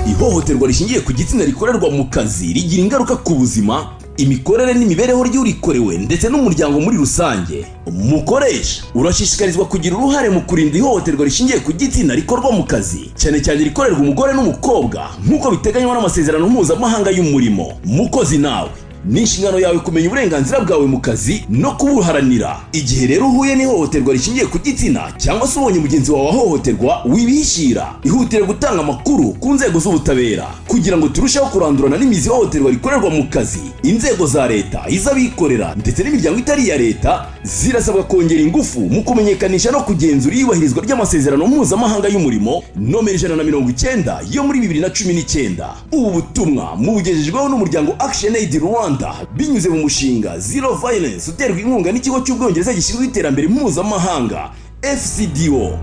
Ihohoterwa 0.08 0.68
rishingiye 0.68 1.00
ku 1.02 1.14
gitsina 1.14 1.46
rikorerwa 1.46 1.90
mu 1.90 2.06
kazi 2.12 2.54
rigira 2.54 2.84
ingaruka 2.84 3.16
ku 3.24 3.36
buzima 3.36 3.96
imikorere 4.18 4.74
n'imibereho 4.74 5.24
ry'urikorewe 5.24 5.98
ndetse 5.98 6.28
n'umuryango 6.30 6.80
muri 6.84 6.98
rusange. 6.98 7.66
Mukoresha. 7.88 8.84
Urashishikarizwa 8.96 9.66
kugira 9.66 9.96
uruhare 9.96 10.30
mu 10.30 10.42
kurinda 10.42 10.78
ihohoterwa 10.78 11.26
rishingiye 11.26 11.60
ku 11.64 11.72
gitsina 11.72 12.16
rikorwa 12.16 12.52
mu 12.52 12.64
kazi. 12.68 13.12
Cyane 13.16 13.40
cyane 13.42 13.64
rikorerwa 13.64 14.00
umugore 14.04 14.34
n'umukobwa 14.36 15.08
nk'uko 15.26 15.52
biteganywa 15.52 15.96
n'amasezerano 15.96 16.50
mpuzamahanga 16.52 17.10
y'umurimo. 17.12 17.80
Mukozi 17.86 18.38
nawe. 18.38 18.70
Ni 19.06 19.20
inshingano 19.20 19.60
yawe 19.60 19.80
kumenya 19.80 20.08
uburenganzira 20.08 20.60
bwawe 20.60 20.86
mu 20.88 21.00
kazi 21.02 21.46
no 21.50 21.72
kubuharanira. 21.72 22.60
Igihe 22.72 23.08
rero 23.08 23.28
uhuye 23.28 23.56
n'ihohoterwa 23.56 24.14
rishingiye 24.14 24.46
ku 24.46 24.60
gitsina 24.60 25.12
cyangwa 25.18 25.48
se 25.48 25.60
ubonye 25.60 25.80
mugenzi 25.80 26.12
wawe 26.12 26.30
ahohoterwa 26.30 27.04
wibishyira. 27.06 27.96
Ihutire 28.04 28.44
gutanga 28.44 28.80
amakuru 28.82 29.34
ku 29.40 29.54
nzego 29.54 29.80
z'ubutabera 29.80 30.48
kugira 30.68 30.98
ngo 30.98 31.10
turusheho 31.10 31.46
kurandurana 31.46 31.98
n'imizi 31.98 32.28
ihohoterwa 32.30 32.72
rikorerwa 32.72 33.10
mu 33.10 33.24
kazi. 33.30 33.60
Inzego 33.84 34.26
za 34.28 34.48
leta 34.48 34.84
iz'abikorera 34.90 35.76
ndetse 35.76 36.04
n'imiryango 36.04 36.40
itari 36.40 36.64
iya 36.64 36.78
leta 36.78 37.26
zirasabwa 37.44 38.04
kongera 38.04 38.42
ingufu 38.42 38.80
mu 38.80 39.04
kumenyekanisha 39.04 39.72
no 39.72 39.82
kugenzura 39.84 40.36
iyubahirizwa 40.36 40.84
ry'amasezerano 40.84 41.48
mpuzamahanga 41.48 42.08
y'umurimo 42.08 42.64
nomero 42.76 43.16
ijana 43.18 43.36
na 43.36 43.44
mirongo 43.44 43.70
icyenda 43.70 44.22
yo 44.32 44.44
muri 44.44 44.60
bibiri 44.60 44.80
na 44.80 44.90
cumi 44.90 45.14
n'icyenda. 45.14 45.76
Ubu 45.92 46.10
butumwa 46.12 46.76
mubugejejweho 46.76 47.50
n'umuryango 47.50 47.96
action 48.00 48.36
aid 48.36 48.54
rwanda. 48.64 48.93
Binyuze 49.36 49.70
mu 49.70 49.78
mushinga 49.80 50.40
zero 50.40 50.74
violence 50.76 51.32
uterwa 51.32 51.60
inkunga 51.60 51.92
n'ikigo 51.92 52.20
cy'ubwongereza 52.22 52.74
gishinzwe 52.74 53.06
iterambere 53.06 53.48
mpuzamahanga 53.48 54.52
fcdo 54.82 55.80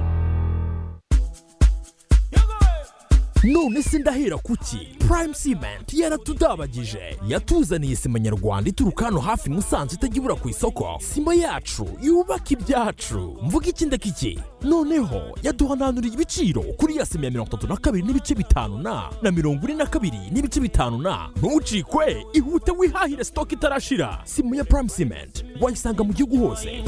none 3.44 3.82
se 3.82 3.98
ndahera 3.98 4.36
kuki? 4.38 4.88
Prime 4.98 5.34
cement 5.34 5.92
yaratudabagije. 5.94 7.16
Yatuzaniye 7.28 7.96
sima 7.96 8.18
nyarwanda 8.18 8.70
ituruka 8.70 9.04
hano 9.04 9.20
hafi 9.20 9.50
musanze 9.50 9.94
itajya 9.94 10.16
ibura 10.16 10.34
ku 10.34 10.48
isoko. 10.48 10.98
Sima 11.00 11.34
yacu 11.34 11.88
yubaka 12.02 12.50
ibyacu. 12.50 13.36
Mvuga 13.42 13.66
iki 13.66 13.86
ndakiki 13.86 14.38
noneho 14.62 15.20
yaduhananuriye 15.42 16.14
ibiciro 16.14 16.62
kuri 16.62 16.96
ya 16.96 17.06
sima 17.06 17.24
ya 17.24 17.30
mirongo 17.30 17.48
itatu 17.48 17.66
na 17.66 17.76
kabiri 17.76 18.04
n'ibice 18.06 18.34
bitanu 18.34 18.78
na. 18.78 19.10
Na 19.22 19.30
mirongo 19.30 19.64
ine 19.68 19.74
na 19.74 19.86
kabiri 19.86 20.18
n'ibice 20.30 20.60
bitanu 20.60 20.98
na. 20.98 21.28
Ntucikwe 21.36 22.26
ihute 22.32 22.70
wihahire 22.72 23.24
sitoke 23.24 23.54
itarashira. 23.54 24.20
Sima 24.24 24.56
ya 24.56 24.64
prime 24.64 24.88
cement 24.88 25.44
wayisanga 25.60 26.04
mu 26.04 26.12
gihugu 26.12 26.38
hose. 26.48 26.82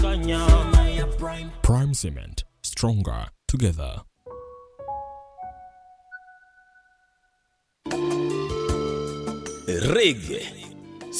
Prime 1.63 1.95
cement 1.95 2.45
stronger 2.63 3.29
together. 3.47 4.03
Rege 9.67 10.43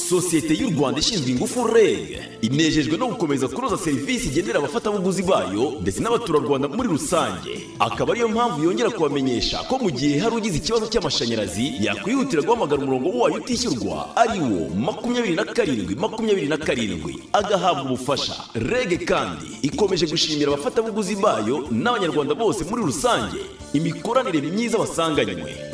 sosiyete 0.09 0.55
y'u 0.55 0.71
rwanda 0.71 1.01
ishinzwe 1.01 1.31
ingufu 1.31 1.67
rege 1.67 2.19
inejejwe 2.43 2.97
no 2.99 3.07
gukomeza 3.09 3.49
kunoza 3.49 3.77
serivisi 3.79 4.27
igenera 4.29 4.59
abafatabuguzi 4.59 5.23
bayo 5.23 5.73
ndetse 5.81 6.01
n'abaturarwanda 6.01 6.69
muri 6.69 6.89
rusange. 6.89 7.67
Akaba 7.79 8.13
ariyo 8.13 8.29
mpamvu 8.29 8.65
yongera 8.65 8.91
kubamenyesha 8.91 9.59
ko 9.59 9.79
mu 9.79 9.91
gihe 9.91 10.19
hari 10.19 10.37
ugize 10.37 10.57
ikibazo 10.57 10.87
cy'amashanyarazi 10.87 11.73
yakwihutira 11.85 12.43
guhamagara 12.43 12.83
umurongo 12.83 13.09
wayo 13.19 13.35
utishyurwa. 13.37 14.17
Ari 14.17 14.41
wo? 14.41 14.69
Makumyabiri 14.75 15.35
na 15.35 15.45
karindwi 15.45 15.95
makumyabiri 15.95 16.47
na 16.49 16.57
karindwi. 16.57 17.15
Agahabwa 17.33 17.83
ubufasha. 17.85 18.35
Rege 18.55 18.97
kandi 18.97 19.47
ikomeje 19.63 20.07
gushimira 20.07 20.53
abafatabuguzi 20.53 21.17
bayo 21.17 21.67
n'abanyarwanda 21.71 22.35
bose 22.35 22.65
muri 22.65 22.83
rusange. 22.83 23.39
Imikoranire 23.73 24.41
myiza 24.51 24.79
basanganywe. 24.79 25.72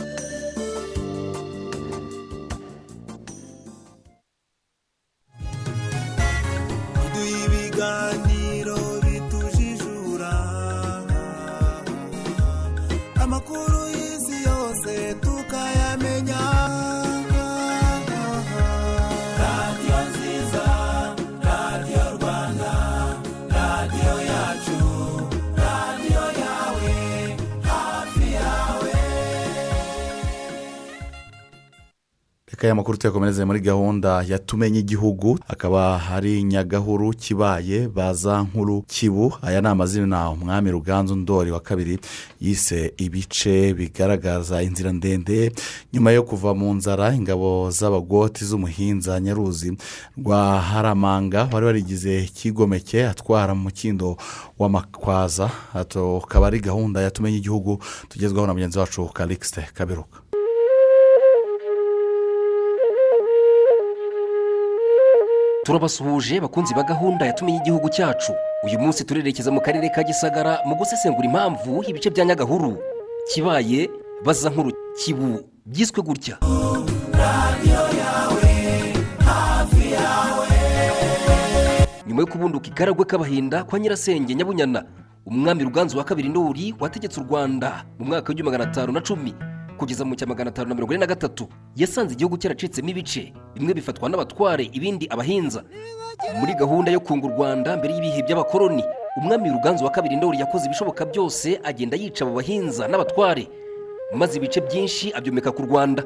Reka 32.58 32.66
aya 32.66 32.74
makuru 32.74 32.98
tuyakomereze 32.98 33.44
muri 33.44 33.60
gahunda 33.60 34.22
ya 34.28 34.38
tumenye 34.38 34.78
igihugu 34.78 35.38
akaba 35.48 35.98
hari 35.98 36.42
nyagahuru 36.42 37.10
kibaye 37.10 37.88
baza 37.88 38.42
nkuru 38.42 38.82
kibu. 38.82 39.32
Aya 39.42 39.60
ni 39.60 39.68
amazina 39.68 40.30
umwami 40.30 40.70
ruganzu 40.70 41.16
ndori 41.16 41.50
wa 41.50 41.60
kabiri 41.60 41.98
yise 42.40 42.92
ibice 42.96 43.74
bigaragaza 43.74 44.62
inzira 44.62 44.92
ndende. 44.92 45.52
Nyuma 45.92 46.10
yo 46.10 46.22
kuva 46.22 46.54
mu 46.54 46.74
nzara 46.74 47.14
ingabo 47.14 47.70
z'abagoti 47.70 48.44
z'umuhinza 48.44 49.20
nyaruzi 49.20 49.76
rwa 50.18 50.60
haramanga 50.60 51.48
wari 51.52 51.66
warigize 51.66 52.30
kigomeke 52.34 53.06
atwara 53.06 53.54
mu 53.54 53.62
mukindo 53.62 54.16
w'amakwaza 54.58 55.50
akaba 55.74 56.46
ari 56.46 56.60
gahunda 56.60 57.00
ya 57.02 57.10
tumenye 57.10 57.36
igihugu 57.36 57.78
tugezwaho 58.08 58.46
na 58.46 58.52
mugenzi 58.54 58.78
wacu 58.78 59.06
karikisite 59.06 59.62
kaberuka 59.74 60.27
turabasuhuje 65.68 66.40
bakunzi 66.40 66.72
ba 66.74 66.80
gahunda 66.82 67.26
yatumenye 67.28 67.58
igihugu 67.60 67.88
cyacu. 67.92 68.32
Uyu 68.64 68.80
munsi 68.80 69.04
turerekeza 69.04 69.52
mu 69.52 69.60
karere 69.60 69.92
ka 69.92 70.00
gisagara 70.02 70.64
mu 70.64 70.72
gusesengura 70.80 71.28
impamvu 71.28 71.84
ibice 71.84 72.08
bya 72.10 72.24
nyagahuru. 72.24 72.80
Kibaye 73.28 73.90
baza 74.24 74.48
nkuru 74.50 74.72
kibu. 74.96 75.44
Byiswe 75.68 76.00
gutya. 76.02 76.40
Nyuma 82.06 82.20
yo 82.22 82.26
kubunduka 82.26 82.66
ikaragwe 82.68 83.04
k'abahinda 83.04 83.64
kwa 83.64 83.78
nyirasenge 83.78 84.34
nyabunyana 84.34 84.84
umwami 85.26 85.64
ruganzu 85.64 85.98
wa 85.98 86.04
kabiri 86.04 86.28
ndori 86.28 86.74
wategetse 86.80 87.20
u 87.20 87.24
rwanda 87.28 87.84
mu 87.98 88.04
mwaka 88.06 88.28
w'igihumbi 88.28 88.42
magana 88.42 88.64
atanu 88.70 88.92
na 88.92 89.00
cumi. 89.00 89.34
Kugeza 89.78 90.04
mu 90.04 90.14
cya 90.18 90.26
magana 90.26 90.50
atanu 90.50 90.68
na 90.68 90.74
mirongo 90.74 90.92
ine 90.92 91.00
na 91.00 91.06
gatatu 91.06 91.46
yasanze 91.76 92.14
igihugu 92.14 92.36
cyaracitsemo 92.36 92.88
ibice 92.90 93.32
bimwe 93.54 93.74
bifatwa 93.74 94.08
n'abatware 94.10 94.64
ibindi 94.72 95.06
abahinza. 95.10 95.62
Muri 96.40 96.54
gahunda 96.54 96.90
yo 96.90 97.00
kunga 97.00 97.26
u 97.26 97.30
rwanda 97.30 97.76
mbere 97.78 97.94
y'ibihe 97.94 98.22
by'abakoloni 98.26 98.84
umwami 99.18 99.50
ruganzu 99.50 99.84
wa 99.84 99.90
kabiri 99.90 100.16
ndori 100.16 100.38
yakoze 100.40 100.66
ibishoboka 100.66 101.06
byose 101.06 101.60
agenda 101.64 101.96
yica 101.96 102.22
abo 102.26 102.34
bahinza 102.34 102.88
n'abatware. 102.88 103.46
Maze 104.14 104.36
ibice 104.38 104.60
byinshi 104.60 105.12
abyomeka 105.14 105.52
ku 105.52 105.62
rwanda. 105.62 106.02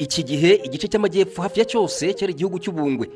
Iki 0.00 0.22
gihe 0.24 0.50
igice 0.64 0.88
cy'amajyepfo 0.88 1.42
hafi 1.42 1.60
ya 1.60 1.64
cyose 1.66 2.14
cyari 2.14 2.32
igihugu 2.32 2.58
cy'ubungwe. 2.58 3.08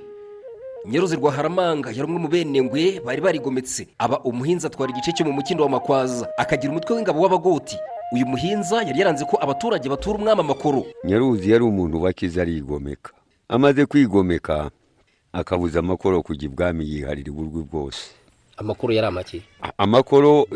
Nyaruzi 0.87 1.17
rwa 1.17 1.33
haramanga 1.33 1.91
yari 1.91 2.03
umwe 2.03 2.19
mu 2.19 2.29
bene 2.29 2.63
ngwe 2.63 3.01
bari 3.05 3.21
barigometse. 3.21 3.89
Aba 3.99 4.21
umuhinza 4.21 4.69
atwara 4.69 4.93
igice 4.93 5.13
cyo 5.13 5.25
mu 5.27 5.33
mukindo 5.33 5.63
wa 5.65 5.71
makwaza. 5.71 6.29
Akagira 6.39 6.73
umutwe 6.73 6.97
w'ingabo 6.97 7.21
w'abagoti. 7.21 7.77
Uyu 8.13 8.27
muhinza 8.27 8.83
yari 8.83 8.99
yaranze 8.99 9.25
ko 9.25 9.37
abaturage 9.41 9.89
batura 9.89 10.19
umwami 10.19 10.41
amakoro. 10.41 10.85
Nyaruzi 11.05 11.51
yari 11.51 11.65
umuntu 11.65 12.03
wakize 12.03 12.41
arigomeka. 12.41 13.13
Amaze 13.49 13.87
kwigomeka 13.87 14.71
akabuza 15.33 15.79
amakoro 15.79 16.23
kujya 16.23 16.49
ibwami 16.49 16.85
yiharira 16.91 17.33
uburwi 17.33 17.63
bwose. 17.63 18.11
Amakuru 18.57 18.93
yari 18.93 19.07
amaki 19.07 19.43
amakoro 19.79 20.47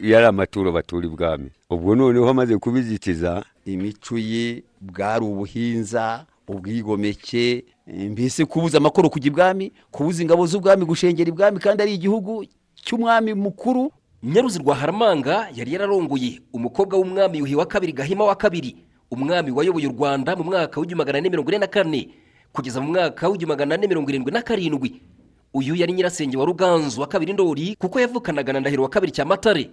yari 0.00 0.26
amaturo. 0.26 0.72
batura 0.72 1.06
ibwami. 1.06 1.50
Ubwo 1.70 1.94
noneho 1.94 2.28
amaze 2.28 2.58
kubizitiza 2.58 3.44
imico 3.66 4.18
ye 4.18 4.62
bwari 4.80 5.24
ubuhinza 5.24 6.26
ubwigomeke 6.48 7.64
mbese 7.86 8.44
kubuza 8.44 8.78
amakoro 8.78 9.10
kujya 9.10 9.26
ibwami 9.28 9.72
kubuza 9.90 10.22
ingabo 10.22 10.46
z'ubwami 10.46 10.84
gushengera 10.84 11.28
ibwami 11.28 11.58
kandi 11.58 11.82
ari 11.82 11.94
igihugu 11.94 12.44
cy'umwami 12.84 13.34
mukuru. 13.34 13.92
Nyaruzi 14.22 14.58
rwa 14.58 14.74
haramanga 14.74 15.48
yari 15.54 15.72
yararongoye 15.72 16.40
umukobwa 16.52 16.98
w'umwami 16.98 17.38
yuhi 17.38 17.54
wa 17.54 17.66
kabiri 17.66 17.92
gahima 17.92 18.24
wa 18.24 18.34
kabiri 18.36 18.76
umwami 19.10 19.50
wayoboye 19.50 19.86
u 19.86 19.92
rwanda 19.92 20.36
mu 20.36 20.44
mwaka 20.44 20.80
w'igihumbi 20.80 20.94
magana 20.94 21.18
ane 21.18 21.30
mirongo 21.30 21.50
ine 21.50 21.58
na 21.58 21.66
kane 21.66 22.08
kugeza 22.52 22.80
mu 22.80 22.88
mwaka 22.94 23.26
w'igihumbi 23.28 23.46
magana 23.50 23.74
ane 23.74 23.86
mirongo 23.86 24.10
irindwi 24.10 24.32
na 24.32 24.42
karindwi. 24.42 25.02
Uyu 25.54 25.74
yari 25.74 25.92
nyirasenge 25.92 26.36
wa 26.36 26.44
ruganzu 26.46 27.00
wa 27.00 27.06
kabiri 27.06 27.32
ndori 27.32 27.74
kuko 27.78 28.00
yavukanaga 28.00 28.52
na 28.52 28.60
ndahiro 28.60 28.82
wa 28.82 28.88
kabiri 28.88 29.12
cyamatare. 29.12 29.70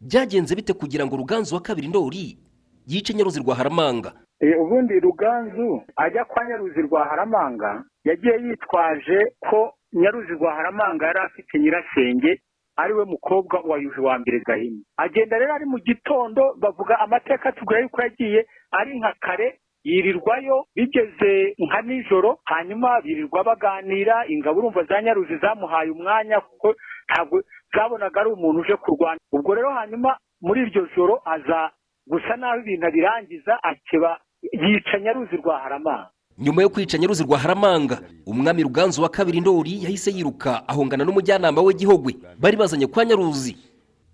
Byagenze 0.00 0.54
bite 0.54 0.72
kugira 0.72 1.06
ngo 1.06 1.16
ruganzu 1.16 1.54
wa 1.54 1.60
kabiri 1.60 1.88
ndori 1.88 2.38
yice 2.86 3.14
nyaruzi 3.14 3.40
rwa 3.40 3.54
haramanga? 3.54 4.12
Ubundi 4.40 5.00
ruganzu 5.00 5.82
ajya 5.96 6.24
kwa 6.24 6.44
nyaruzi 6.44 6.82
rwa 6.82 7.04
haramanga 7.04 7.84
yagiye 8.04 8.34
yitwaje 8.42 9.18
ko 9.50 9.72
nyaruzi 9.92 10.32
rwa 10.32 10.54
haramanga 10.54 11.06
yari 11.06 11.18
afite 11.18 11.58
nyirasenge 11.58 12.40
ari 12.76 12.92
we 12.94 13.04
mukobwa 13.04 13.60
wa 13.60 13.78
yuhi 13.78 14.00
wa 14.00 14.18
mbere 14.18 14.40
gahima. 14.46 14.82
Agenda 14.96 15.38
rero 15.38 15.54
ari 15.54 15.64
mu 15.66 15.78
gitondo 15.78 16.54
bavuga 16.60 16.98
amateka 16.98 17.52
tubwira 17.52 17.80
yuko 17.80 18.02
yagiye 18.02 18.46
ari 18.70 18.98
nka 18.98 19.14
kare 19.20 19.58
yirirwayo 19.84 20.64
bigeze 20.76 21.54
nka 21.58 21.82
nijoro 21.82 22.38
hanyuma 22.44 23.00
birirwa 23.00 23.44
baganira 23.44 24.26
ingabo 24.28 24.58
urumva 24.60 24.84
za 24.84 25.02
nyaruzi 25.02 25.36
zamuhaye 25.36 25.90
umwanya 25.90 26.40
kuko 26.40 26.74
ntabwo 27.10 27.42
zabonaga 27.74 28.20
ari 28.20 28.30
umuntu 28.30 28.60
uje 28.60 28.76
kurwanya 28.76 29.20
ubwo 29.32 29.54
rero 29.54 29.70
hanyuma 29.70 30.16
muri 30.42 30.62
iryo 30.62 30.88
joro 30.96 31.18
aza 31.24 31.70
gusa 32.06 32.36
naho 32.36 32.58
ibintu 32.60 32.86
abirangiza 32.86 33.58
akeba 33.62 34.20
yica 34.42 34.98
nyaruzi 35.00 35.36
rwa 35.36 35.58
haramanga. 35.58 36.10
Nyuma 36.38 36.62
yo 36.62 36.68
kwica 36.70 36.98
nyaruzi 36.98 37.22
rwa 37.24 37.38
haramanga 37.38 38.00
umwami 38.26 38.62
ruganzu 38.62 39.02
wa 39.02 39.08
kabiri 39.08 39.40
ndori 39.40 39.82
yahise 39.84 40.10
yiruka 40.10 40.68
ahongana 40.68 41.04
n'umujyanama 41.04 41.62
we 41.62 41.74
gihogwe 41.74 42.14
bari 42.40 42.56
bazanye 42.56 42.86
kwa 42.86 43.04
nyaruzi. 43.04 43.56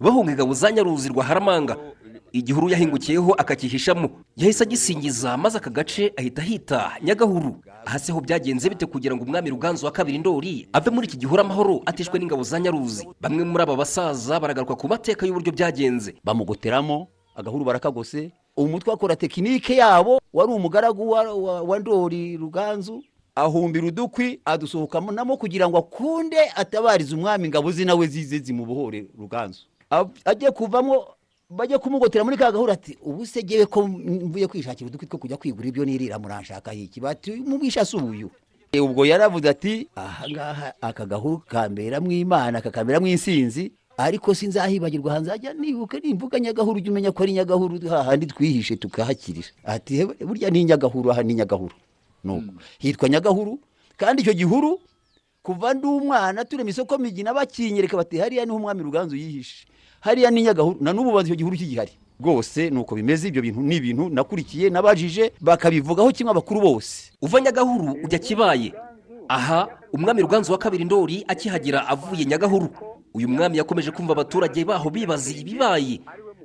Bahunga 0.00 0.32
ingabo 0.32 0.54
za 0.54 0.72
nyaruzi 0.72 1.08
rwa 1.08 1.24
haramanga. 1.24 1.76
Igihuru 2.32 2.68
yahingukiyeho 2.68 3.32
akakihishamo 3.34 4.10
yahise 4.36 4.64
agisingiza 4.64 5.36
maze 5.36 5.58
aka 5.58 5.70
gace 5.70 6.12
ahita 6.16 6.42
ahita 6.42 6.92
nyagahuru. 7.02 7.56
Hasi 7.84 8.12
ho 8.12 8.20
byagenze 8.20 8.68
bite 8.68 8.86
kugira 8.86 9.14
ngo 9.16 9.24
umwami 9.24 9.50
ruganzu 9.50 9.86
wa 9.86 9.92
kabiri 9.92 10.18
ndori 10.18 10.68
ave 10.72 10.90
muri 10.90 11.06
iki 11.06 11.16
gihuru 11.16 11.40
amahoro 11.40 11.82
atishwe 11.86 12.18
n'ingabo 12.18 12.42
za 12.42 12.60
nyaruzi? 12.60 13.08
Bamwe 13.20 13.44
muri 13.44 13.62
aba 13.62 13.76
basaza 13.76 14.40
baragaruka 14.40 14.74
ku 14.74 14.88
mateka 14.88 15.26
y'uburyo 15.26 15.52
byagenze. 15.52 16.14
Bamugoteramo 16.24 17.06
agahuru 17.36 17.64
barakagose 17.64 18.32
umutwe 18.56 18.92
akora 18.92 19.16
tekinike 19.16 19.76
yabo 19.76 20.20
wari 20.32 20.52
umugaragu 20.52 21.10
wa, 21.10 21.78
ndori 21.78 22.36
ruganzu 22.36 23.02
ahumbira 23.34 23.86
udukwi 23.86 24.40
adusohokamo 24.44 25.12
namo 25.12 25.36
kugira 25.36 25.68
ngo 25.68 25.78
akunde 25.78 26.38
atabarize 26.56 27.14
umwami 27.14 27.44
ingabo 27.46 27.72
ze 27.72 27.84
nawe 27.84 28.06
zize 28.06 28.38
zimubohore 28.38 29.06
ruganzu. 29.18 29.60
Ajye 30.24 30.50
kuvamo 30.50 31.04
bajya 31.50 31.78
kumugotera 31.78 32.24
muri 32.24 32.36
ka 32.36 32.52
gahuru 32.52 32.72
ati 32.72 32.98
ubu 33.02 33.26
se 33.26 33.42
ngewe 33.42 33.66
ko 33.66 33.88
mvuye 33.88 34.46
kwishakira 34.46 34.86
udukwi 34.88 35.06
two 35.06 35.18
kujya 35.18 35.36
kwigura 35.36 35.68
ibyo 35.68 35.84
nirira 35.84 36.18
muranshaka 36.18 36.70
hiki 36.70 37.00
bati 37.00 37.30
mubwisha 37.32 37.84
si 37.84 37.96
uyu 37.96 38.30
ubwo 38.82 39.06
yaravuze 39.06 39.48
ati 39.48 39.88
ahangaha 39.96 40.72
aka 40.80 41.06
gahuru 41.06 41.38
kamberamo 41.46 42.10
imana 42.12 42.60
kakaberamo 42.60 43.06
insinzi. 43.06 43.72
Ariko 43.96 44.34
sinzahibagirwa 44.34 45.12
hanzajya 45.12 45.52
nibuka 45.54 45.98
nimvuga 45.98 46.38
nyagahuru 46.40 46.76
ujya 46.78 46.90
umenya 46.92 47.12
ko 47.12 47.22
ari 47.22 47.32
nyagahuru 47.32 47.78
hahandi 47.88 48.26
twihishe 48.26 48.76
tukahakirira 48.76 49.48
ati 49.64 50.04
burya 50.26 50.50
ni 50.50 50.64
nyagahuru 50.64 51.10
aha 51.12 51.22
ni 51.22 51.34
nyagahuru. 51.34 51.74
Nuko 52.24 52.52
hitwa 52.78 53.08
nyagahuru 53.08 53.58
kandi 53.96 54.22
icyo 54.22 54.32
gihuru 54.34 54.80
kuva 55.42 55.74
ndi 55.74 55.86
umwana 55.86 56.44
turema 56.44 56.70
isoko 56.70 56.98
migina 56.98 57.34
bakinyereka 57.34 57.96
bati 57.96 58.18
hariya 58.18 58.44
ni 58.44 58.50
ho 58.50 58.56
umwami 58.56 58.82
ruganzu 58.82 59.16
yihishe. 59.16 59.66
Hariya 60.00 60.30
ni 60.30 60.42
nyagahuru. 60.42 60.76
Na 60.80 60.92
n'ubu 60.92 61.12
bazi 61.12 61.28
icyo 61.28 61.36
gihuru 61.36 61.56
kigihari. 61.56 61.92
Rwose 62.20 62.70
ni 62.70 62.78
uko 62.78 62.94
bimeze 62.94 63.28
ibyo 63.28 63.42
bintu 63.42 63.60
ni 63.60 63.76
ibintu 63.76 64.08
nakurikiye 64.08 64.70
nabajije 64.70 65.32
bakabivugaho 65.40 66.10
kimwe 66.12 66.30
abakuru 66.30 66.60
bose. 66.60 67.12
Uva 67.22 67.40
nyagahuru 67.40 67.92
ujya 68.04 68.18
kibaye. 68.18 68.72
Aha 69.28 69.68
umwami 69.92 70.22
ruganzu 70.22 70.52
wa 70.52 70.58
kabiri 70.58 70.84
ndori 70.84 71.24
akihagera 71.28 71.86
avuye 71.88 72.24
nyagahuru. 72.24 72.68
Uyu 73.14 73.28
mwami 73.28 73.58
yakomeje 73.58 73.90
kumva 73.90 74.12
abaturage 74.12 74.64
baho 74.64 74.90
bibaza 74.90 75.30
ibibaye 75.30 76.00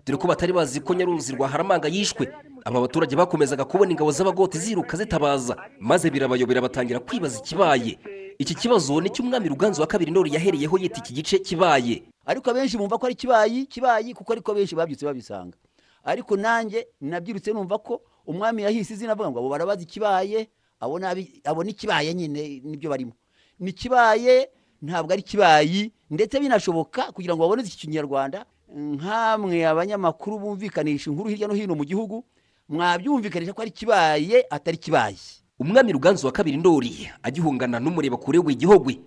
dore 0.05 0.17
ko 0.17 0.27
batari 0.27 0.53
bazi 0.53 0.79
ko 0.81 0.93
nyaruzi 0.93 1.33
rwa 1.35 1.47
haramanga 1.47 1.87
yishwe. 1.87 2.29
Aba 2.65 2.81
baturage 2.81 3.15
bakomezaga 3.15 3.65
kubona 3.65 3.91
ingabo 3.91 4.11
z'abagoti 4.11 4.57
ziruka 4.59 4.97
zitabaza 4.97 5.55
maze 5.79 6.09
birabayobera 6.09 6.61
batangira 6.61 6.99
kwibaza 6.99 7.39
ikibaye. 7.39 7.97
Iki 8.39 8.55
kibazo 8.55 9.01
ni 9.01 9.09
cy'umwami 9.09 9.49
ruganzu 9.49 9.81
wa 9.81 9.87
kabiri 9.87 10.11
ndori 10.11 10.33
yahereyeho 10.33 10.77
yita 10.77 10.99
iki 10.99 11.13
gice 11.13 11.39
kibaye? 11.39 12.03
Ariko 12.25 12.49
abenshi 12.51 12.77
bumva 12.77 12.97
ko 12.97 13.05
ari 13.05 13.15
kibayi 13.15 13.65
kibayi 13.65 14.13
kuko 14.13 14.33
ariko 14.33 14.53
benshi 14.53 14.75
babyutse 14.75 15.05
babisanga. 15.05 15.57
Ariko 16.03 16.37
nanjye 16.37 16.87
nabyirutse 17.01 17.51
numva 17.53 17.77
ko 17.77 18.01
umwami 18.27 18.63
yahise 18.63 18.93
izina 18.93 19.11
avuga 19.13 19.29
ngo 19.31 19.39
abo 19.39 19.49
barabazi 19.49 19.83
ikibaye 19.83 20.49
abo 20.79 21.63
ni 21.63 21.71
ikibaye 21.71 22.13
nyine 22.13 22.61
ni 22.63 22.77
byo 22.77 22.89
barimo. 22.89 23.11
Ni 23.59 23.71
kibaye 23.73 24.49
ntabwo 24.81 25.13
ari 25.13 25.21
kibayi 25.21 25.91
ndetse 26.09 26.39
binashoboka 26.39 27.11
kugira 27.11 27.35
ngo 27.35 27.41
baboneze 27.43 27.67
iki 27.69 27.77
kinyarwanda. 27.87 28.45
Nk'amwe 28.75 29.65
abanyamakuru 29.67 30.39
bumvikanisha 30.39 31.09
inkuru 31.09 31.29
hirya 31.29 31.47
no 31.47 31.53
hino 31.53 31.75
mu 31.75 31.83
gihugu 31.85 32.23
mwabyumvikanisha 32.69 33.53
ko 33.53 33.61
ari 33.61 33.71
kibaye 33.71 34.45
atari 34.49 34.77
kibaye. 34.77 35.17
Umwami 35.59 35.91
ruganzu 35.91 36.25
wa 36.27 36.31
kabiri 36.31 36.57
ndori 36.57 37.09
agihungana 37.23 37.79
n'umureba 37.79 38.17
kure 38.17 38.39
w'igihogwe. 38.39 38.99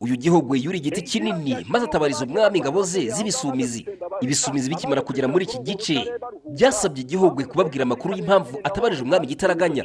Uyu 0.00 0.16
gihogwe 0.16 0.58
yuri 0.58 0.78
igiti 0.78 1.02
kinini 1.02 1.66
maze 1.68 1.84
atabariza 1.84 2.24
umwami 2.24 2.58
ingabo 2.58 2.82
ze 2.82 3.10
z'ibisumizi. 3.10 3.86
Ibisumizi 4.20 4.68
bikimara 4.70 5.02
kugera 5.02 5.28
muri 5.28 5.44
iki 5.44 5.58
gice 5.58 5.98
byasabye 6.50 7.02
igihugu 7.02 7.44
kubabwira 7.46 7.82
amakuru 7.82 8.14
y'impamvu 8.14 8.58
atabarije 8.64 9.02
umwami 9.02 9.26
gitaraganya 9.26 9.84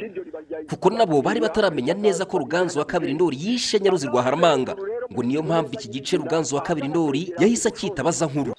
kuko 0.70 0.90
nabo 0.90 1.22
bari 1.22 1.40
bataramenya 1.40 1.94
neza 1.94 2.24
ko 2.24 2.38
ruganzu 2.38 2.78
wa 2.78 2.84
kabiri 2.84 3.14
ndori 3.14 3.36
yishe 3.38 3.78
nyaruzi 3.80 4.06
rwa 4.06 4.22
haramanga 4.22 4.74
ngo 5.12 5.20
niyo 5.22 5.40
mpamvu 5.48 5.70
iki 5.76 5.88
gice 5.94 6.12
ruganzu 6.20 6.50
wa 6.56 6.62
kabiri 6.66 6.88
ndori 6.92 7.22
yahise 7.40 7.66
akita 7.68 8.00
baza 8.06 8.26
nkuru. 8.30 8.52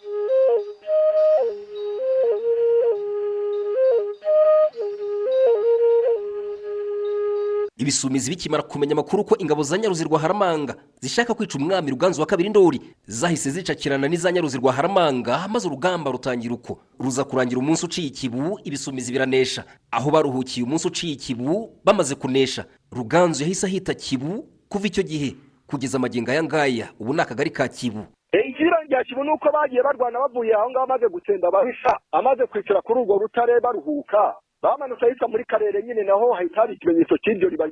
Ibisumizi 7.80 8.30
bikimara 8.32 8.64
kumenya 8.64 8.92
amakuru 8.94 9.24
ko 9.24 9.36
ingabo 9.40 9.64
za 9.64 9.78
nyaruzi 9.78 10.04
rwa 10.04 10.20
haramanga 10.20 10.76
zishaka 11.02 11.34
kwica 11.34 11.56
umwami 11.58 11.92
ruganzu 11.92 12.22
wa 12.22 12.28
kabiri 12.28 12.50
ndori 12.50 12.82
zahise 13.08 13.52
zicakirana 13.52 14.08
n'iza 14.08 14.32
nyaruzi 14.32 14.58
rwa 14.58 14.74
haramanga 14.74 15.48
maze 15.48 15.68
urugamba 15.68 16.12
rutangira 16.12 16.54
uko. 16.54 16.80
Ruza 17.00 17.24
kurangira 17.24 17.60
umunsi 17.60 17.86
uciye 17.86 18.08
ikibu 18.08 18.60
ibisumizi 18.64 19.12
biranesha. 19.12 19.64
Aho 19.92 20.12
baruhukiye 20.12 20.66
umunsi 20.66 20.88
uciye 20.88 21.14
ikibu 21.14 21.70
bamaze 21.86 22.16
kunesha. 22.16 22.66
Ruganzu 22.92 23.44
yahise 23.44 23.66
ahita 23.68 23.94
kibu 23.94 24.46
kuva 24.70 24.88
icyo 24.88 25.04
gihe. 25.04 25.36
Kugeza 25.70 25.98
amagingo 25.98 26.32
aya 26.32 26.44
ngaya 26.44 26.88
ubu 27.00 27.14
ni 27.14 27.22
akagari 27.22 27.50
ka 27.52 27.68
kibu. 27.68 28.04
Ikiriro 28.34 28.78
rya 28.90 29.04
kibu 29.04 29.24
ni 29.24 29.32
uko 29.32 29.48
bagiye 29.54 29.82
barwana 29.84 30.20
bavuye 30.20 30.54
aho 30.54 30.70
ngaho 30.70 30.86
amaze 30.86 31.08
gutsemba 31.10 31.48
abahisha 31.48 31.94
amaze 32.12 32.46
kwicara 32.46 32.82
kuri 32.82 33.00
urwo 33.00 33.18
rutare 33.22 33.60
baruhuka. 33.62 34.36
Bamanutse 34.62 35.06
ahitwa 35.06 35.28
muri 35.28 35.46
karere 35.46 35.84
nyine 35.84 36.04
naho 36.04 36.34
hahita 36.34 36.62
hari 36.62 36.74
ikimenyetso 36.76 37.16
cy'iryo 37.24 37.50
riba 37.50 37.66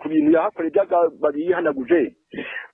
ku 0.00 0.08
bintu 0.08 0.30
yahakoreye 0.30 0.70
by'agababi 0.70 1.40
yihanaguje 1.46 2.14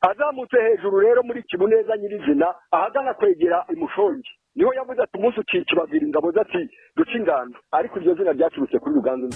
azamutse 0.09 0.57
hejuru 0.61 1.01
rero 1.01 1.23
muri 1.23 1.43
kibu 1.49 1.67
neza 1.69 1.97
nyirizina 1.97 2.47
ahagana 2.71 3.15
kwegera 3.15 3.65
imushongi 3.73 4.29
ni 4.55 4.65
ho 4.65 4.75
yavuze 4.75 5.01
ati 5.03 5.17
umunsi 5.19 5.41
uciye 5.41 5.63
ikibabwira 5.63 6.07
ingabo 6.07 6.33
ze 6.33 6.41
ati 6.41 6.61
duce 6.97 7.17
ingando. 7.19 7.59
Ariko 7.73 7.99
iryo 7.99 8.15
zina 8.15 8.33
ryaturutse 8.33 8.79
kuri 8.79 8.95
ruganzu 8.95 9.27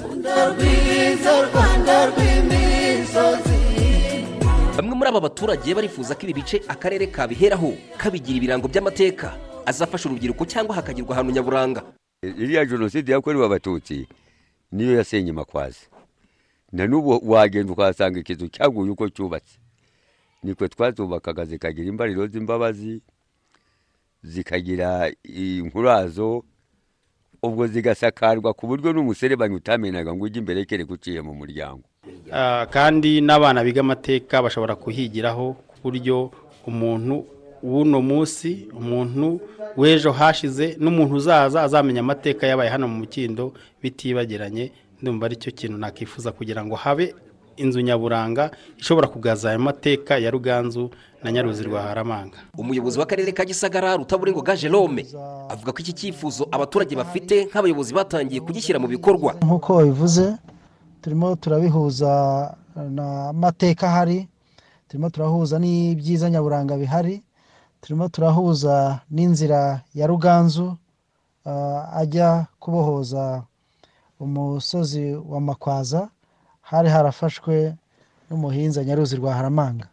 rwiza 0.52 1.32
rwanda 1.48 1.96
rw'imisozi. 2.10 3.61
Bamwe 4.76 4.94
muri 4.94 5.08
aba 5.10 5.20
baturage 5.20 5.74
barifuza 5.74 6.14
ko 6.14 6.22
ibi 6.26 6.34
bice 6.40 6.62
akarere 6.68 7.06
kabiheraho 7.06 7.72
kabigira 7.98 8.36
ibirango 8.38 8.68
by'amateka. 8.68 9.36
Azafasha 9.66 10.08
urubyiruko 10.08 10.44
cyangwa 10.46 10.74
hakagirwa 10.74 11.12
ahantu 11.14 11.32
nyaburanga. 11.32 11.82
Iriya 12.22 12.64
jenoside 12.66 13.12
yakorewe 13.12 13.46
abatutsi 13.46 14.06
niyo 14.72 14.96
yasenye 14.96 15.32
makwazi 15.32 15.86
na 16.72 16.86
n'ubu 16.86 17.20
wagenda 17.30 17.72
ukahasanga 17.72 18.18
ikizu 18.20 18.48
cyaguye 18.48 18.90
uko 18.90 19.08
cyubatse. 19.08 19.58
Nitwe 20.42 20.68
twazubakaga 20.68 21.44
zikagira 21.44 21.88
imbariro 21.88 22.26
z'imbabazi 22.26 23.02
zikagira 24.22 25.12
inkurazo 25.24 26.44
ubwo 27.42 27.66
zigasakarwa 27.66 28.54
ku 28.54 28.66
buryo 28.66 28.92
n'umuserebanyi 28.92 29.54
utamenaga 29.54 30.14
ngo 30.14 30.24
ujye 30.24 30.38
imbere 30.40 30.64
kereka 30.64 30.92
uciye 30.94 31.20
mu 31.22 31.34
muryango. 31.34 31.86
Kandi 32.70 33.20
n'abana 33.20 33.64
biga 33.64 33.80
amateka 33.80 34.42
bashobora 34.42 34.74
kuhigiraho 34.76 35.52
ku 35.52 35.76
buryo 35.82 36.30
umuntu 36.66 37.24
w'uno 37.62 38.00
munsi 38.02 38.68
umuntu 38.74 39.40
w'ejo 39.76 40.12
hashize 40.12 40.76
n'umuntu 40.80 41.14
uzaza 41.16 41.62
azamenya 41.62 42.00
amateka 42.00 42.46
yabaye 42.46 42.70
hano 42.70 42.88
mu 42.88 42.96
mukindo 43.02 43.52
bitibagiranye 43.82 44.72
ndumva 45.02 45.26
ari 45.26 45.36
cyo 45.36 45.50
kintu 45.52 45.78
nakifuza 45.78 46.32
kugira 46.32 46.64
ngo 46.64 46.74
habe 46.74 47.14
inzu 47.56 47.80
nyaburanga 47.80 48.50
ishobora 48.78 49.08
kugaza 49.08 49.50
ayo 49.50 49.58
mateka 49.58 50.18
ya 50.18 50.30
ruganzu 50.30 50.90
na 51.22 51.32
nyaruzi 51.32 51.62
rwa 51.62 51.82
haramanga. 51.82 52.38
Umuyobozi 52.58 52.98
w'akarere 52.98 53.32
ka 53.32 53.44
gisagara 53.44 53.96
rutaburengoga 53.96 54.56
jerome 54.56 55.06
avuga 55.48 55.72
ko 55.72 55.78
iki 55.78 55.92
cyifuzo 55.92 56.48
abaturage 56.50 56.96
bafite 56.96 57.46
nk'abayobozi 57.46 57.94
batangiye 57.94 58.40
kugishyira 58.40 58.78
mu 58.82 58.88
bikorwa. 58.88 59.34
Nk'uko 59.44 59.74
babivuze 59.78 60.34
turimo 61.02 61.36
turabihuza 61.36 62.10
n'amateka 62.76 63.86
ahari 63.88 64.28
turimo 64.88 65.10
turahuza 65.10 65.58
n'ibyiza 65.58 66.30
nyaburanga 66.30 66.76
bihari 66.76 67.22
turimo 67.80 68.08
turahuza 68.08 69.00
n'inzira 69.10 69.80
ya 69.94 70.06
ruganzu 70.06 70.76
ajya 72.00 72.46
kubohoza 72.60 73.42
umusozi 74.20 75.14
wa 75.14 75.40
makwaza 75.40 76.08
hari 76.60 76.88
harafashwe 76.88 77.74
n'umuhinza 78.30 78.84
nyaruzi 78.84 79.16
rwa 79.16 79.34
haramanga 79.34 79.86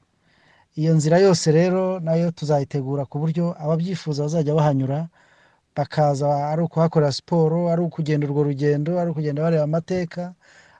iyo 0.79 0.93
nzira 0.95 1.17
yose 1.17 1.51
rero 1.51 1.99
na 1.99 2.13
yo 2.15 2.31
tuzayitegura 2.31 3.05
ku 3.05 3.19
buryo 3.19 3.55
ababyifuza 3.63 4.23
bazajya 4.23 4.53
bahanyura 4.55 5.07
bakaza 5.75 6.29
ari 6.51 6.61
ukuhakorera 6.61 7.11
siporo 7.11 7.71
ari 7.71 7.81
ukugenda 7.81 8.27
urwo 8.27 8.43
rugendo 8.43 8.99
ari 8.99 9.09
ukugenda 9.11 9.41
bareba 9.41 9.63
amateka 9.63 10.33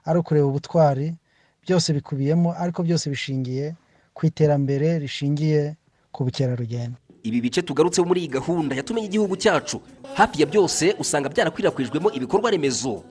ari 0.04 0.18
ukureba 0.18 0.46
ubutwari 0.46 1.14
byose 1.62 1.92
bikubiyemo 1.92 2.54
ariko 2.58 2.82
byose 2.82 3.10
bishingiye 3.10 3.74
ku 4.14 4.26
iterambere 4.26 4.98
rishingiye 4.98 5.76
ku 6.12 6.24
bukerarugendo. 6.24 6.96
Ibi 7.22 7.40
bice 7.40 7.62
tugarutseho 7.62 8.06
muri 8.08 8.20
iyi 8.20 8.28
gahunda 8.28 8.76
yatumye 8.76 9.04
igihugu 9.04 9.36
cyacu 9.36 9.80
hafi 10.14 10.40
ya 10.40 10.46
byose 10.46 10.94
usanga 10.98 11.28
byarakwirakwijwemo 11.28 12.10
ibikorwa 12.12 12.50
remezo 12.50 13.04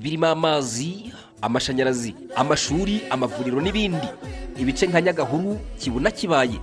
birimo 0.00 0.26
amazi 0.26 1.12
amashanyarazi 1.42 2.14
amashuri 2.36 3.02
amavuriro 3.10 3.60
n'ibindi. 3.60 4.08
Ibice 4.56 4.86
nka 4.86 5.00
nyagahuru 5.00 5.58
kibuna 5.78 6.10
kibaye 6.10 6.58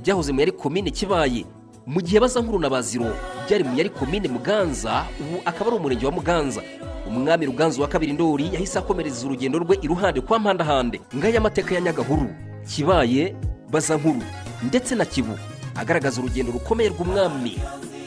byahoze 0.00 0.32
mu 0.32 0.40
yari 0.40 0.52
komine 0.52 0.90
kibaye. 0.90 1.44
Mu 1.86 2.00
gihe 2.00 2.16
baza 2.20 2.40
nkuru 2.40 2.58
na 2.58 2.70
baziro 2.72 3.12
byari 3.44 3.64
mu 3.64 3.76
yari 3.76 3.90
komine 3.92 4.28
muganza 4.28 5.04
ubu 5.20 5.36
akaba 5.44 5.70
ari 5.70 5.76
umurenge 5.76 6.06
wa 6.08 6.12
muganza. 6.12 6.62
Umwami 7.06 7.46
ruganzu 7.46 7.82
wa 7.82 7.88
kabiri 7.88 8.12
ndori 8.12 8.50
yahise 8.52 8.78
akomereza 8.78 9.26
urugendo 9.26 9.58
rwe 9.58 9.78
iruhande 9.82 10.20
kwa 10.20 10.38
mpandahande. 10.38 11.00
Ngaya 11.16 11.38
amateka 11.38 11.74
ya 11.74 11.80
nyagahuru 11.80 12.28
kibaye 12.68 13.36
baza 13.70 13.96
nkuru 13.96 14.22
ndetse 14.62 14.94
na 14.94 15.04
kibu. 15.04 15.38
Agaragaza 15.74 16.20
urugendo 16.20 16.52
rukomeye 16.52 16.88
rw'umwami 16.88 17.58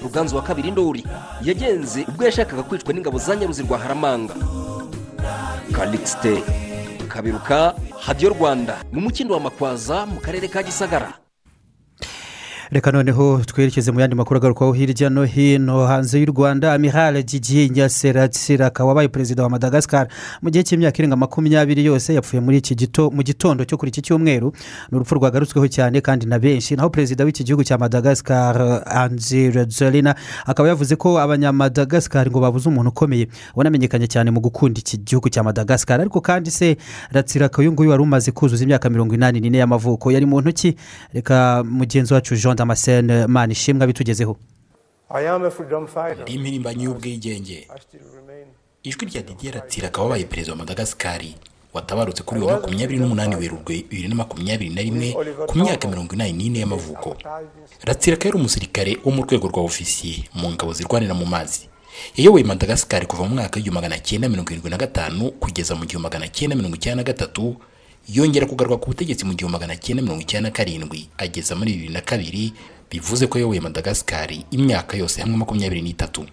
ruganzu 0.04 0.36
wa 0.36 0.42
kabiri 0.42 0.72
ndori 0.72 1.04
yagenze 1.44 2.06
ubwo 2.10 2.26
yashakaga 2.26 2.64
kwicwa 2.64 2.94
n'ingabo 2.94 3.18
za 3.18 3.36
nyaruzi 3.36 3.64
rwa 3.64 3.78
haramanga. 3.78 4.34
Karikisite 5.72 6.44
kabiruka 7.08 7.76
hadiyo 8.00 8.30
rwanda. 8.30 8.78
Mu 8.92 9.02
mukindo 9.02 9.34
wa 9.34 9.40
makwaza 9.40 10.06
mu 10.06 10.20
karere 10.20 10.48
ka 10.48 10.64
gisagara. 10.64 11.14
Reka 12.72 12.92
noneho 12.92 13.42
twerekeze 13.46 13.92
mu 13.92 14.00
yandi 14.00 14.16
makuru 14.16 14.38
agarukwaho 14.38 14.74
hirya 14.74 15.10
no 15.10 15.24
hino. 15.26 15.88
Hanze 15.88 16.20
y'u 16.20 16.26
rwanda 16.26 16.74
amihara 16.74 17.22
gigiye 17.22 17.70
nyaseratsiraka 17.70 18.86
wabaye 18.86 19.08
perezida 19.08 19.44
wa 19.44 19.50
madagascar 19.50 20.08
mu 20.42 20.50
gihe 20.50 20.64
cy'imyaka 20.64 20.98
irenga 21.00 21.16
makumyabiri 21.16 21.86
yose 21.86 22.14
yapfuye 22.14 22.42
muri 22.42 22.58
iki 22.58 22.76
gito 22.76 23.10
mu 23.12 23.24
gitondo 23.24 23.64
cyo 23.66 23.78
kuri 23.78 23.90
iki 23.90 24.02
cyumweru. 24.02 24.52
Ni 24.92 24.96
urupfu 24.98 25.16
rwagarutsweho 25.16 25.68
cyane 25.68 26.02
kandi 26.02 26.26
na 26.26 26.40
benshi. 26.40 26.76
Naho 26.76 26.90
perezida 26.90 27.24
w'iki 27.24 27.44
gihugu 27.44 27.64
cya 27.64 27.78
madagascar 27.78 28.84
anzira 28.86 29.64
zorina 29.66 30.16
akaba 30.46 30.70
yavuze 30.70 30.96
ko 30.96 31.20
abanyamadagasikari 31.20 32.30
ngo 32.30 32.40
babuze 32.40 32.70
umuntu 32.70 32.90
ukomeye. 32.90 33.28
Wanamenyekanye 33.56 34.08
cyane 34.12 34.32
mu 34.32 34.40
gukunda 34.44 34.80
iki 34.80 34.98
gihugu 34.98 35.30
cya 35.30 35.44
madagascar. 35.44 36.02
Ariko 36.02 36.20
kandi 36.22 36.52
se 36.52 36.76
ratsiraka 37.12 37.62
uyu 37.64 37.72
nguyu 37.72 37.90
wari 37.90 38.04
umaze 38.04 38.32
kuzuza 38.32 38.64
imyaka 38.64 38.90
mirongo 38.90 39.16
inani 39.16 39.40
n'ine 39.40 39.58
y'amavuko. 39.58 40.12
Yari 40.12 40.26
mu 40.26 40.42
ntoki. 40.42 40.76
Reka 41.14 41.64
mugenzi 41.64 42.14
wacu 42.14 42.36
jean 42.36 42.57
damascene 42.58 43.28
mani 43.28 43.54
ishimwe 43.54 43.88
bitugezeho 43.88 44.38
ndi 46.22 46.34
impirimbanyi 46.34 46.84
y'ubwigenge. 46.84 47.68
Ijwi 48.84 49.06
rya 49.06 49.22
didier 49.22 49.54
ratsiraka 49.56 50.02
wabaye 50.02 50.24
perezida 50.26 50.52
wa 50.54 50.58
madagasikari 50.58 51.36
watabarutse 51.74 52.24
kuri 52.24 52.42
wa 52.42 52.52
makumyabiri 52.54 53.00
n'umunani 53.00 53.36
werurwe 53.36 53.76
bibiri 53.90 54.08
na 54.08 54.16
makumyabiri 54.16 54.70
na 54.76 54.82
rimwe 54.82 55.14
ku 55.48 55.58
myaka 55.58 55.88
mirongo 55.88 56.14
inani 56.16 56.34
n'ine 56.34 56.60
y'amavuko. 56.60 57.16
Ratsiraka 57.84 58.26
yari 58.28 58.38
umusirikare 58.38 58.98
wo 59.06 59.12
mu 59.12 59.24
rwego 59.24 59.48
rwa 59.48 59.64
ofisiye 59.64 60.24
mu 60.34 60.52
ngabo 60.52 60.74
zirwanira 60.74 61.14
mu 61.14 61.26
mazi. 61.26 61.70
Yayoboye 62.16 62.44
madagasikari 62.44 63.06
kuva 63.06 63.24
mu 63.24 63.36
mwaka 63.36 63.56
w'igihumbi 63.58 63.76
magana 63.76 64.00
cyenda 64.00 64.30
mirongo 64.30 64.50
irindwi 64.52 64.70
na 64.70 64.78
gatanu 64.78 65.32
kugeza 65.32 65.76
mu 65.76 65.86
gihumbi 65.86 66.04
magana 66.04 66.28
cyenda 66.28 66.56
mirongo 66.56 66.76
icyenda 66.76 67.04
na 67.04 67.08
gatatu 67.08 67.56
yongera 68.08 68.46
kugaruka 68.48 68.78
ku 68.78 68.88
butegetsi 68.90 69.26
mu 69.26 69.34
gihumbi 69.34 69.54
magana 69.58 69.76
cyenda 69.76 70.04
mirongo 70.04 70.22
icyenda 70.22 70.50
na 70.50 70.56
karindwi 70.56 71.10
ageza 71.18 71.56
muri 71.56 71.74
bibiri 71.74 71.94
na 71.94 72.02
kabiri 72.02 72.54
bivuze 72.92 73.28
ko 73.28 73.38
yayoboye 73.38 73.60
madagasikari 73.62 74.46
imyaka 74.52 74.98
yose 74.98 75.22
hamwe 75.22 75.38
makumyabiri 75.38 75.82
n'itatu. 75.82 76.26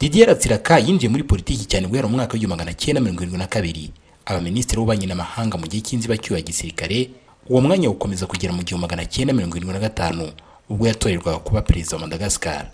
Didier 0.00 0.26
ratsiraka 0.28 0.78
yinjiye 0.78 1.10
muri 1.12 1.22
politiki 1.24 1.64
cyane 1.68 1.86
guhera 1.88 2.08
mu 2.08 2.16
mwaka 2.16 2.32
w'igihumbi 2.32 2.56
magana 2.56 2.74
cyenda 2.74 3.00
mirongo 3.00 3.22
irindwi 3.22 3.38
na 3.38 3.46
kabiri. 3.46 3.90
Abaminisitiri 4.24 4.76
b'ububanyi 4.76 5.06
n'amahanga 5.06 5.58
mu 5.58 5.66
gihe 5.68 5.82
cy'inzibacyuho 5.82 6.36
ya 6.38 6.42
gisirikare 6.46 7.10
uwo 7.48 7.60
mwanya 7.60 7.90
ukomeza 7.90 8.26
kugera 8.26 8.52
mu 8.52 8.62
gihumbi 8.64 8.82
magana 8.86 9.04
cyenda 9.04 9.34
mirongo 9.34 9.56
irindwi 9.56 9.74
na 9.74 9.80
gatanu 9.84 10.32
ubwo 10.70 10.86
yatorerwaga 10.88 11.38
kuba 11.38 11.62
perezida 11.62 11.96
wa 11.96 12.02
madagasikari 12.08 12.68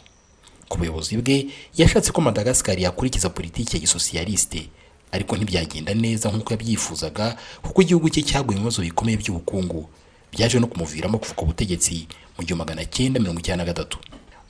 ku 0.69 0.79
buyobozi 0.79 1.17
bwe 1.17 1.47
yashatse 1.77 2.13
ko 2.13 2.21
madagasikari 2.21 2.83
yakurikiza 2.85 3.29
politiki 3.33 3.77
ya 3.77 3.81
gisosiyalisite 3.81 4.69
ariko 5.13 5.37
ntibyagenda 5.37 5.95
neza 5.95 6.29
nk'uko 6.31 6.53
yabyifuzaga 6.55 7.37
kuko 7.63 7.83
igihugu 7.83 8.09
cye 8.11 8.23
cyaguye 8.23 8.59
mu 8.59 8.65
bibazo 8.69 8.83
bikomeye 8.83 9.17
by'ubukungu. 9.17 9.89
Byaje 10.33 10.59
no 10.61 10.67
kumuviramo 10.67 11.19
kuva 11.19 11.35
ku 11.35 11.45
butegetsi 11.49 12.07
mu 12.37 12.45
gihumbi 12.45 12.59
magana 12.61 12.85
cyenda 12.85 13.21
mirongo 13.21 13.41
icyenda 13.41 13.65
na 13.65 13.71
gatatu. 13.73 13.99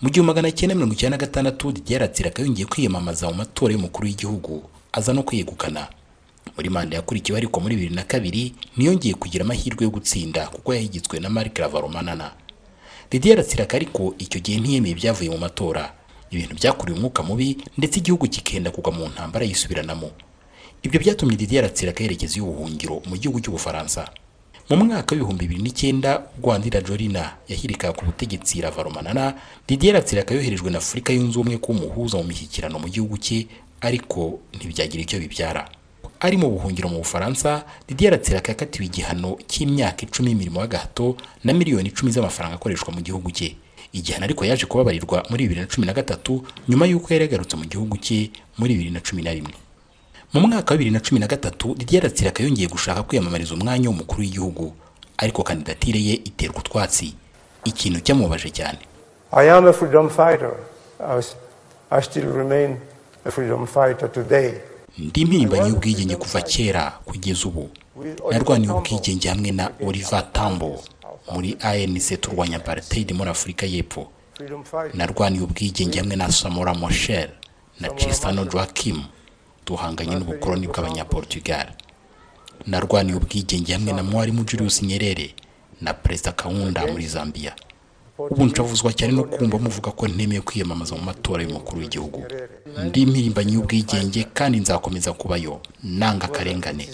Mu 0.02 0.10
gihumbi 0.10 0.26
magana 0.34 0.50
cyenda 0.50 0.74
mirongo 0.74 0.94
icyenda 0.94 1.16
na 1.16 1.20
gatandatu 1.26 1.72
didier 1.72 2.00
ratsiraka 2.02 2.42
yongeye 2.42 2.66
kwiyamamaza 2.66 3.28
mu 3.30 3.34
matora 3.38 3.72
y'umukuru 3.72 4.06
w'igihugu 4.06 4.62
aza 4.92 5.12
no 5.14 5.22
kwegukana. 5.22 5.86
Muri 6.56 6.70
manda 6.70 6.96
yakurikiwe 6.98 7.38
ariko 7.38 7.60
muri 7.60 7.76
bibiri 7.76 7.94
na 7.94 8.02
kabiri 8.02 8.54
ntiyongeye 8.76 9.14
kugira 9.14 9.44
amahirwe 9.44 9.84
yo 9.86 9.90
gutsinda 9.90 10.48
kuko 10.50 10.74
yahigitswe 10.74 11.20
na 11.20 11.28
marc 11.30 11.58
lavaromanana 11.58 12.32
didier 13.10 13.36
ratsiraka 13.38 13.76
ariko 13.76 14.14
icyo 14.18 14.40
gihe 14.42 14.58
ntiyemeye 14.60 14.92
ibyavuye 14.98 15.30
mu 15.30 15.38
matora. 15.38 15.94
Ibintu 16.30 16.54
byakuriye 16.58 16.98
umwuka 16.98 17.22
mubi 17.22 17.56
ndetse 17.78 17.98
igihugu 18.02 18.26
kikenda 18.28 18.70
kugwa 18.74 18.92
mu 18.92 19.06
ntambara 19.08 19.44
yisubiranamo 19.46 20.10
ibyo 20.82 21.00
byatumye 21.00 21.36
didier 21.36 21.62
ratsiraka 21.64 22.02
yerekeza 22.04 22.38
y'ubuhungiro 22.38 23.02
mu 23.08 23.16
gihugu 23.16 23.40
cy'ubufaransa 23.40 24.08
mu 24.70 24.76
mwaka 24.84 25.14
w'ibihumbi 25.14 25.46
bibiri 25.48 25.62
n'icyenda 25.62 26.10
ubwo 26.36 26.52
Andira 26.52 26.80
Jorina 26.84 27.36
yahirikaga 27.48 27.92
ku 27.96 28.04
butegetsi 28.04 28.60
Ravaromanana 28.60 29.34
Didier 29.68 29.94
Ratsiraka 29.94 30.34
yoherejwe 30.34 30.70
na 30.70 30.78
Afurika 30.78 31.12
yunze 31.12 31.38
ubumwe 31.38 31.56
kuba 31.58 31.80
umuhuza 31.80 32.18
mu 32.20 32.24
mishyikirano 32.28 32.76
mu 32.78 32.88
gihugu 32.92 33.16
cye 33.18 33.46
ariko 33.80 34.38
ntibyagira 34.54 35.02
icyo 35.02 35.18
bibyara. 35.24 35.64
Ari 36.20 36.36
mu 36.36 36.50
buhungiro 36.52 36.88
mu 36.92 36.98
Bufaransa 37.00 37.64
Didier 37.88 38.12
Ratsiraka 38.12 38.52
yakatiwe 38.52 38.86
igihano 38.92 39.38
cy'imyaka 39.48 40.02
icumi 40.04 40.30
y'imirimo 40.36 40.60
y'agahato 40.60 41.16
na 41.44 41.52
miliyoni 41.56 41.88
icumi 41.88 42.12
z'amafaranga 42.12 42.56
akoreshwa 42.60 42.92
mu 42.92 43.00
gihugu 43.00 43.30
cye. 43.32 43.56
Igihano 43.96 44.24
ariko 44.28 44.44
yaje 44.44 44.66
kubabarirwa 44.68 45.24
muri 45.32 45.48
bibiri 45.48 45.60
na 45.60 45.66
cumi 45.66 45.86
na 45.88 45.96
gatatu 45.96 46.44
nyuma 46.68 46.84
y'uko 46.86 47.08
yari 47.08 47.24
yagarutse 47.24 47.56
mu 47.56 47.64
gihugu 47.64 47.96
cye 47.96 48.28
muri 48.60 48.74
bibiri 48.76 48.90
na 48.92 49.00
cumi 49.00 49.22
na 49.24 49.32
rimwe. 49.32 49.54
Mu 50.32 50.40
mwaka 50.40 50.70
wa 50.74 50.78
bibiri 50.78 50.90
na 50.90 51.00
cumi 51.00 51.20
na 51.20 51.26
gatatu 51.26 51.74
Didier 51.74 52.02
Ratsiraka 52.02 52.42
yongeye 52.42 52.68
gushaka 52.68 53.02
kwiyamamariza 53.02 53.54
umwanya 53.54 53.88
w'umukuru 53.88 54.20
w'igihugu. 54.20 54.72
Ariko 55.18 55.42
kandidatire 55.42 56.00
ye 56.00 56.14
iterwa 56.14 56.56
utwatsi. 56.60 57.14
Ikintu 57.64 58.00
cyamubabaje 58.00 58.50
cyane. 58.50 58.78
I 59.32 59.50
am 59.50 59.66
a 59.66 59.72
freedom 59.72 60.08
fighter. 60.08 60.52
I, 61.00 61.14
was, 61.16 61.36
I 61.90 62.00
still 62.02 62.26
remain 62.32 62.76
a 63.24 63.30
freedom 63.30 63.66
fighter 63.66 64.08
today. 64.12 64.52
ndi 64.98 65.20
impirimbanyi 65.20 65.68
y'ubwigenge 65.68 66.16
kuva 66.16 66.40
kera 66.42 66.90
kugeza 67.04 67.48
ubu. 67.48 67.70
Narwaniye 68.30 68.72
ubwigenge 68.72 69.28
hamwe 69.28 69.50
na 69.52 69.70
Oliver 69.86 70.32
Tambo 70.32 70.80
muri 71.32 71.56
ANC 71.60 72.20
turwanya 72.20 72.56
apartheid 72.56 73.12
muri 73.12 73.30
Afurika 73.30 73.66
y'Epfo. 73.66 74.08
Narwaniye 74.94 75.42
ubwigenge 75.44 75.98
hamwe 75.98 76.16
na 76.16 76.32
Samora 76.32 76.74
Machel 76.74 77.28
na 77.80 77.88
Tristano 77.88 78.44
Joaquim. 78.44 79.02
Duhanganye 79.68 80.16
n'ubukoloni 80.16 80.66
bw'abanyaportugal. 80.68 81.68
Narwaniye 82.66 83.16
ubwigenge 83.16 83.72
hamwe 83.72 83.92
na 83.92 84.02
mwarimu 84.02 84.44
Julius 84.44 84.82
Nyerere 84.82 85.34
na 85.80 85.94
perezida 85.94 86.32
Kaunda 86.32 86.86
muri 86.86 87.06
Zambia. 87.06 87.52
Ubu 88.18 88.44
ncavuzwa 88.44 88.92
cyane 88.92 89.12
no 89.12 89.24
kumva 89.24 89.58
muvuga 89.58 89.90
ko 89.94 90.08
ntemeye 90.08 90.40
kwiyamamaza 90.40 90.96
mu 90.96 91.02
matora 91.02 91.42
y'umukuru 91.42 91.78
w'igihugu. 91.80 92.24
Ndi 92.84 93.02
impirimbanyi 93.02 93.52
y'ubwigenge 93.54 94.24
kandi 94.34 94.58
nzakomeza 94.58 95.12
kubayo. 95.12 95.60
Nanga 95.84 96.26
akarengane. 96.26 96.88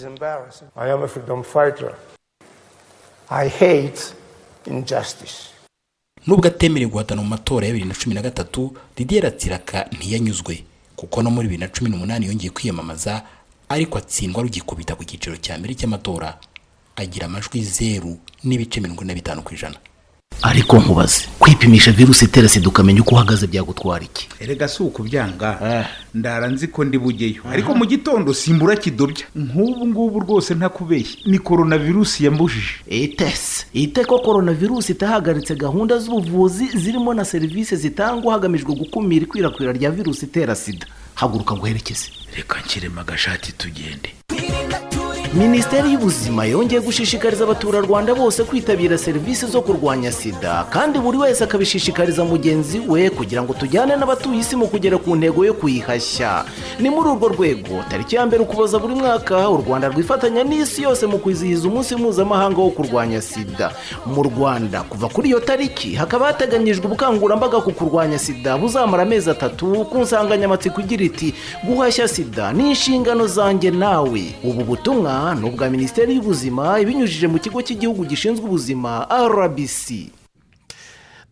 Nubwo 6.27 6.47
atemerewe 6.47 6.91
guhatana 6.91 7.21
mu 7.21 7.27
matora 7.29 7.65
ya 7.67 7.73
bibiri 7.73 7.89
na 7.89 7.95
cumi 7.95 8.15
na 8.15 8.21
gatatu 8.21 8.77
Didier 8.97 9.23
Ratsiraka 9.23 9.85
ntiyanyuzwe. 9.97 10.63
Kuko 10.95 11.21
no 11.23 11.29
muri 11.31 11.47
bibiri 11.47 11.61
na 11.61 11.67
cumi 11.73 11.89
n'umunani 11.89 12.25
yongeye 12.25 12.49
kwiyamamaza 12.49 13.23
ariko 13.69 13.97
atsindwa 13.97 14.43
rugikubita 14.43 14.95
ku 14.95 15.03
cyiciro 15.05 15.35
cya 15.37 15.57
mbere 15.57 15.73
cy'amatora 15.75 16.37
agira 16.95 17.25
amajwi 17.25 17.63
zeru 17.63 18.17
n'ibice 18.43 18.79
mirongo 18.81 19.01
ine 19.03 19.13
na 19.13 19.17
bitanu 19.19 19.41
ku 19.43 19.53
ijana. 19.53 19.77
Ariko 20.41 20.77
nkubaze 20.79 21.25
kwipimisha 21.39 21.91
virusi 21.91 22.25
itera 22.25 22.49
sida 22.49 22.67
ukamenya 22.69 23.01
uko 23.01 23.15
uhagaze 23.15 23.47
byagutwara 23.47 24.03
iki? 24.05 24.27
Erega 24.39 24.67
si 24.67 24.83
ukubyanga 24.83 25.85
ndara 26.13 26.47
nzi 26.47 26.67
ko 26.67 26.83
ndi 26.85 26.97
bugeyo. 26.97 27.41
Ariko 27.51 27.75
mu 27.75 27.85
gitondo 27.85 28.33
simbura 28.33 28.75
kidobya. 28.75 29.25
Nk'ubu 29.35 29.87
ngubu 29.87 30.19
rwose 30.19 30.53
ntakubeshye. 30.55 31.17
Ni 31.25 31.39
korona 31.39 31.77
virusi 31.77 32.25
yambujije 32.25 32.73
itese 32.87 33.65
ite 33.73 34.05
ko 34.05 34.19
korona 34.19 34.53
virusi 34.53 34.91
itahagaritse 34.91 35.55
gahunda 35.55 35.97
z'ubuvuzi 35.97 36.65
zirimo 36.77 37.13
na 37.13 37.25
serivisi 37.25 37.75
zitangwa 37.75 38.33
hagamijwe 38.33 38.75
gukumira 38.75 39.23
ikwirakwira 39.25 39.71
rya 39.73 39.91
virusi 39.91 40.25
itera 40.25 40.55
sida. 40.55 40.85
Haguruka 41.15 41.55
nguherekeze 41.55 42.05
reka 42.35 42.59
nshyiremo 42.65 43.01
agashati 43.01 43.51
tugende. 43.51 44.09
Minisiteri 45.35 45.91
y'ubuzima 45.93 46.45
yongeye 46.45 46.81
gushishikariza 46.81 47.43
abaturarwanda 47.43 48.15
bose 48.15 48.43
kwitabira 48.43 48.97
serivisi 48.97 49.45
zo 49.45 49.61
kurwanya 49.61 50.11
sida 50.11 50.63
kandi 50.69 50.99
buri 50.99 51.17
wese 51.17 51.43
akabishishikariza 51.43 52.23
mugenzi 52.25 52.79
we 52.87 53.09
kugira 53.09 53.43
ngo 53.43 53.53
tujyane 53.53 53.95
n'abatuye 53.95 54.39
isi 54.39 54.55
mu 54.55 54.67
kugera 54.67 54.97
ku 54.97 55.15
ntego 55.15 55.45
yo 55.45 55.53
kuyihashya. 55.53 56.45
Ni 56.79 56.89
muri 56.89 57.09
urwo 57.09 57.27
rwego 57.27 57.83
tariki 57.89 58.15
ya 58.15 58.25
mbere 58.25 58.43
ukuboza 58.43 58.79
buri 58.79 58.95
mwaka 58.95 59.49
u 59.49 59.57
rwanda 59.57 59.87
rwifatanya 59.87 60.43
n'isi 60.43 60.81
yose 60.87 61.03
mu 61.05 61.17
kwizihiza 61.19 61.67
umunsi 61.67 61.95
mpuzamahanga 61.95 62.61
wo 62.61 62.69
kurwanya 62.69 63.21
sida. 63.21 63.71
Mu 64.05 64.23
rwanda 64.23 64.83
kuva 64.83 65.07
kuri 65.09 65.29
iyo 65.29 65.39
tariki 65.39 65.93
hakaba 65.95 66.25
hateganyijwe 66.31 66.85
ubukangurambaga 66.85 67.59
ku 67.61 67.71
kurwanya 67.71 68.19
sida 68.19 68.57
buzamara 68.57 69.03
amezi 69.03 69.29
atatu 69.29 69.83
ku 69.91 69.99
nsanganyamatsiko 69.99 70.79
igira 70.81 71.03
iti 71.03 71.33
guhashya 71.67 72.07
sida 72.07 72.53
ni 72.53 72.69
inshingano 72.71 73.27
zanjye 73.27 73.71
nawe. 73.71 74.23
Ubu 74.43 74.63
butumwa 74.63 75.24
ni 75.35 75.45
ubwa 75.49 75.69
minisiteri 75.69 76.15
y'ubuzima 76.15 76.79
ibinyujije 76.79 77.27
mu 77.27 77.39
kigo 77.39 77.61
cy'igihugu 77.65 78.05
gishinzwe 78.05 78.45
ubuzima 78.45 79.07
rbc 79.09 79.85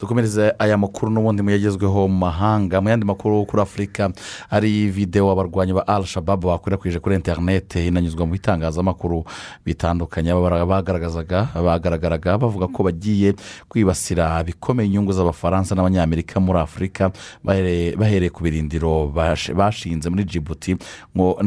dukomereze 0.08 0.52
aya 0.60 0.78
makuru 0.78 1.12
n'ubundi 1.12 1.42
muyagezweho 1.44 2.08
mu 2.12 2.18
mahanga. 2.28 2.82
Mu 2.82 2.90
yandi 2.90 3.06
makuru 3.06 3.46
kuri 3.46 3.62
afurika 3.64 4.12
hari 4.52 4.90
videwo 4.92 5.32
abarwanyi 5.32 5.74
ba 5.74 5.88
al 5.88 6.04
shababu 6.04 6.48
bakwirakwije 6.52 7.00
kuri 7.00 7.16
interineti 7.16 7.88
inanyuzwa 7.88 8.26
mu 8.28 8.32
bitangazamakuru 8.36 9.24
bitandukanye. 9.66 10.34
Bagaragazaga 10.68 11.48
bagaragaraga 11.56 12.38
bavuga 12.38 12.68
ko 12.68 12.84
bagiye 12.84 13.34
kwibasira 13.72 14.44
bikomeye 14.44 14.88
inyungu 14.92 15.14
z'abafaransa 15.16 15.72
n'abanyamerika 15.76 16.40
muri 16.44 16.60
afurika 16.60 17.12
bahereye 17.44 18.30
ku 18.30 18.44
birindiro 18.44 19.08
bash- 19.08 19.56
bashinze 19.56 20.10
muri 20.12 20.28
jibuti 20.28 20.76
ngo 21.16 21.40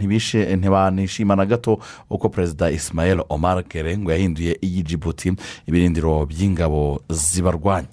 ntibanishima 0.00 1.36
na 1.36 1.44
gato 1.46 1.76
uko 2.10 2.28
perezida 2.28 2.70
ismael 2.70 3.20
omar 3.28 3.64
kere 3.68 3.98
ngo 3.98 4.10
yahinduye 4.12 4.56
iyi 4.64 4.82
jibuti 4.82 5.32
ibirindiro 5.68 6.24
by'ingabo 6.26 7.02
zibarwanya 7.50 7.86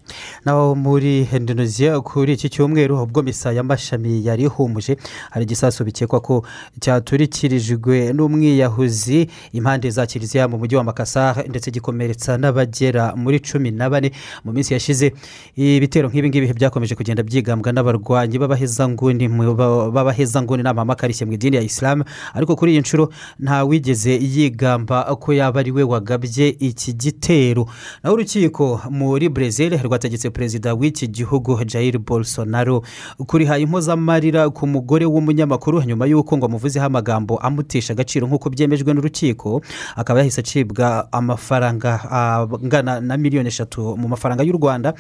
naho 0.46 0.76
muri 0.76 1.28
indonesia 1.34 2.00
kuri 2.02 2.34
iki 2.34 2.50
cyumweru 2.50 3.02
ubwo 3.04 3.22
misa 3.24 3.52
y'amashami 3.52 4.26
yari 4.26 4.44
ihumuje 4.44 4.98
hari 5.32 5.46
igisasu 5.46 5.84
bikekwa 5.84 6.20
ko 6.22 6.46
cyaturikirijwe 6.80 8.14
n'umwiyahuzi 8.14 9.28
impande 9.54 9.90
za 9.90 10.06
kiliziya 10.06 10.48
mu 10.48 10.58
mujyi 10.58 10.76
wa 10.76 10.84
makasar 10.84 11.44
ndetse 11.50 11.72
gikomeretsa 11.72 12.38
n'abagera 12.38 13.16
muri 13.16 13.40
cumi 13.40 13.72
na 13.72 13.90
bane 13.90 14.12
mu 14.46 14.52
minsi 14.54 14.74
yashize. 14.74 15.14
Ibitero 15.56 16.10
nk'ibi 16.10 16.30
ngibi 16.30 16.54
byakomeje 16.54 16.96
kugenda 16.96 17.24
byigambwa 17.24 17.72
n'abarwanyi 17.74 18.38
b'abahezanguni 18.40 19.28
b'abahezanguni 19.94 20.64
n'amahame 20.64 20.94
akarishye 20.94 21.26
mu 21.26 21.34
idini 21.34 21.56
ya 21.56 21.62
isilamu 21.62 22.04
ariko 22.34 22.56
kuri 22.56 22.72
iyi 22.72 22.80
nshuro 22.82 23.10
nta 23.40 23.64
wigeze 23.64 24.14
yigamba 24.16 25.04
ko 25.16 25.34
yaba 25.34 25.60
ari 25.60 25.72
we 25.72 25.84
wagabye 25.84 26.48
iki 26.60 26.94
gitero. 26.94 27.68
Naho 28.04 28.16
urukiko 28.16 28.82
muri 28.90 29.30
brezil 29.42 29.78
rwategetse 29.84 30.30
perezida 30.30 30.74
w'iki 30.74 31.08
gihugu 31.08 31.64
jair 31.66 31.98
bolsonaro. 32.00 32.82
Kuriha 33.28 33.58
impozamarira 33.58 34.50
ku 34.50 34.68
mugore 34.68 35.06
w'umunyamakuru 35.06 35.84
nyuma 35.84 36.06
y'uko 36.10 36.38
ngo 36.38 36.46
amuvuzeho 36.46 36.86
amagambo 36.86 37.38
amutesha 37.38 37.94
agaciro 37.94 38.28
nk'uko 38.28 38.50
byemejwe 38.50 38.94
n'urukiko 38.94 39.62
akaba 39.96 40.20
yahise 40.20 40.42
acibwa 40.42 41.06
amafaranga 41.14 42.02
angana 42.12 43.00
na 43.02 43.18
miliyoni 43.18 43.48
eshatu 43.48 43.94
mu 43.98 44.08
mafaranga 44.08 44.44
y'u 44.44 44.58
rwanda. 44.58 44.94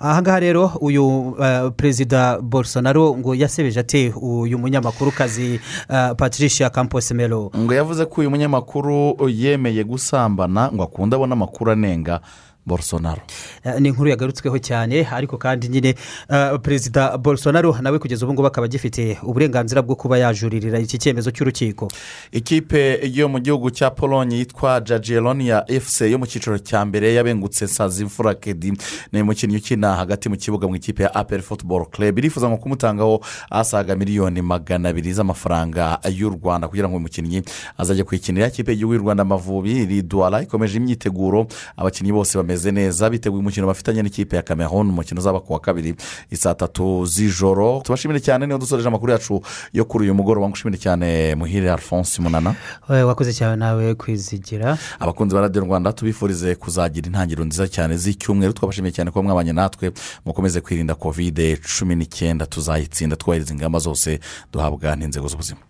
Ahangaha 0.00 0.40
rero 0.40 0.72
uyu 0.80 1.36
eh, 1.42 1.70
perezida 1.76 2.40
bolsonaro 2.40 3.12
ngo 3.18 3.34
yasebeje 3.34 3.80
ate 3.80 4.12
uyu 4.16 4.58
munyamakurukazi 4.58 5.60
eh, 5.90 6.10
patricia 6.16 6.70
campos 6.70 7.12
melo 7.12 7.50
ngo 7.56 7.74
yavuze 7.74 8.04
ko 8.08 8.20
uyu 8.20 8.30
munyamakuru 8.30 9.16
yemeye 9.28 9.84
gusambana 9.84 10.72
ngo 10.72 10.82
akunde 10.82 11.16
abone 11.16 11.32
amakuru 11.32 11.70
anenga. 11.70 12.20
Bolsonaro. 12.66 13.22
Eh, 13.64 13.80
ni 13.80 13.88
inkuru 13.88 14.10
yagarutsweho 14.10 14.58
cyane 14.58 15.06
ariko 15.12 15.38
kandi 15.38 15.68
nyine 15.68 15.94
eh, 16.28 16.58
perezida 16.62 17.18
bolsonaro 17.18 17.76
nawe 17.82 17.98
kugeza 17.98 18.24
ubu 18.26 18.32
ngubu 18.32 18.46
akaba 18.46 18.64
agifite 18.64 19.18
uburenganzira 19.22 19.82
bwo 19.82 19.94
kuba 19.96 20.18
yajuririra 20.18 20.78
iki 20.78 20.98
cyemezo 20.98 21.30
cy'urukiko. 21.30 21.88
Ikipe 22.32 23.00
yo 23.12 23.28
mu 23.28 23.38
gihugu 23.40 23.70
cya 23.70 23.90
polonye 23.90 24.36
yitwa 24.38 24.80
jagiellonia 24.80 25.64
efuse 25.68 26.10
yo 26.10 26.18
mu 26.18 26.26
cyiciro 26.26 26.58
cya 26.58 26.84
mbere 26.84 27.14
yabengutse 27.14 27.66
sazimfura 27.68 28.34
kedi 28.34 28.72
ni 29.12 29.22
umukinnyi 29.22 29.56
ukina 29.56 29.94
hagati 29.94 30.28
mu 30.28 30.36
kibuga 30.36 30.68
mu 30.68 30.76
ikipe 30.76 31.02
ya 31.02 31.14
aperi 31.14 31.42
futuboro 31.42 31.84
club. 31.84 32.18
Irifuza 32.18 32.48
ngo 32.48 32.56
kumutangaho 32.56 33.20
asaga 33.50 33.96
miliyoni 33.96 34.42
magana 34.42 34.88
abiri 34.88 35.12
z'amafaranga 35.12 35.98
y'u 36.10 36.30
rwanda 36.30 36.68
kugira 36.68 36.88
ngo 36.88 36.96
uyu 36.96 37.02
mukinnyi 37.02 37.42
azajye 37.78 38.04
kuyikinira 38.04 38.46
ikipe 38.48 38.70
y'igihugu 38.72 38.94
y'u 38.94 39.00
rwanda 39.02 39.22
amavubi 39.22 39.84
riduwara 39.86 40.42
ikomeje 40.42 40.76
imyiteguro. 40.78 41.46
Abakinnyi 41.76 42.12
bose 42.12 42.38
bameze 42.38 42.51
bameze 42.52 42.72
neza 42.72 43.10
biteguye 43.10 43.40
umukino 43.40 43.66
bafitanye 43.66 44.02
n'ikipe 44.02 44.36
ya 44.36 44.42
cameroon 44.42 44.88
umukino 44.90 45.18
uzaba 45.20 45.40
ku 45.40 45.52
wa 45.52 45.60
kabiri 45.60 45.94
isaa 46.30 46.54
tatu 46.54 47.06
z'ijoro. 47.06 47.80
Tubashimire 47.84 48.20
cyane 48.20 48.46
niyo 48.46 48.58
dusoreje 48.58 48.88
amakuru 48.88 49.12
yacu 49.12 49.40
yo 49.72 49.84
kuri 49.84 50.04
uyu 50.04 50.14
mugoroba. 50.14 50.48
Ngushimire 50.48 50.78
cyane 50.78 51.34
muhire 51.34 51.70
alphonse 51.72 52.22
munana. 52.22 52.54
Wakoze 52.88 53.32
cyane 53.32 53.56
nawe 53.56 53.94
kwizigira. 53.94 54.78
Abakunzi 55.00 55.34
ba 55.34 55.40
radiyo 55.40 55.64
rwanda 55.64 55.92
tubifurize 55.92 56.54
kuzagira 56.54 57.06
intangiriro 57.06 57.44
nziza 57.44 57.68
cyane 57.68 57.96
z'icyumweru. 57.96 58.52
Twabashimiye 58.52 58.92
cyane 58.92 59.10
kuba 59.10 59.22
mwabanye 59.22 59.52
natwe 59.52 59.92
mukomeze 60.24 60.60
kwirinda 60.60 60.94
kovide 60.94 61.56
cumi 61.56 61.94
n'icyenda. 61.96 62.46
Tuzayitsinda 62.46 63.16
twubahiriza 63.16 63.52
ingamba 63.54 63.78
zose 63.78 64.20
duhabwa 64.52 64.96
n'inzego 64.96 65.28
z'ubuzima. 65.28 65.60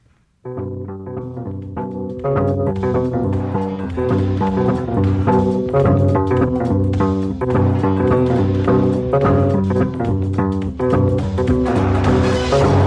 Thank 3.94 4.22
you. 12.52 12.81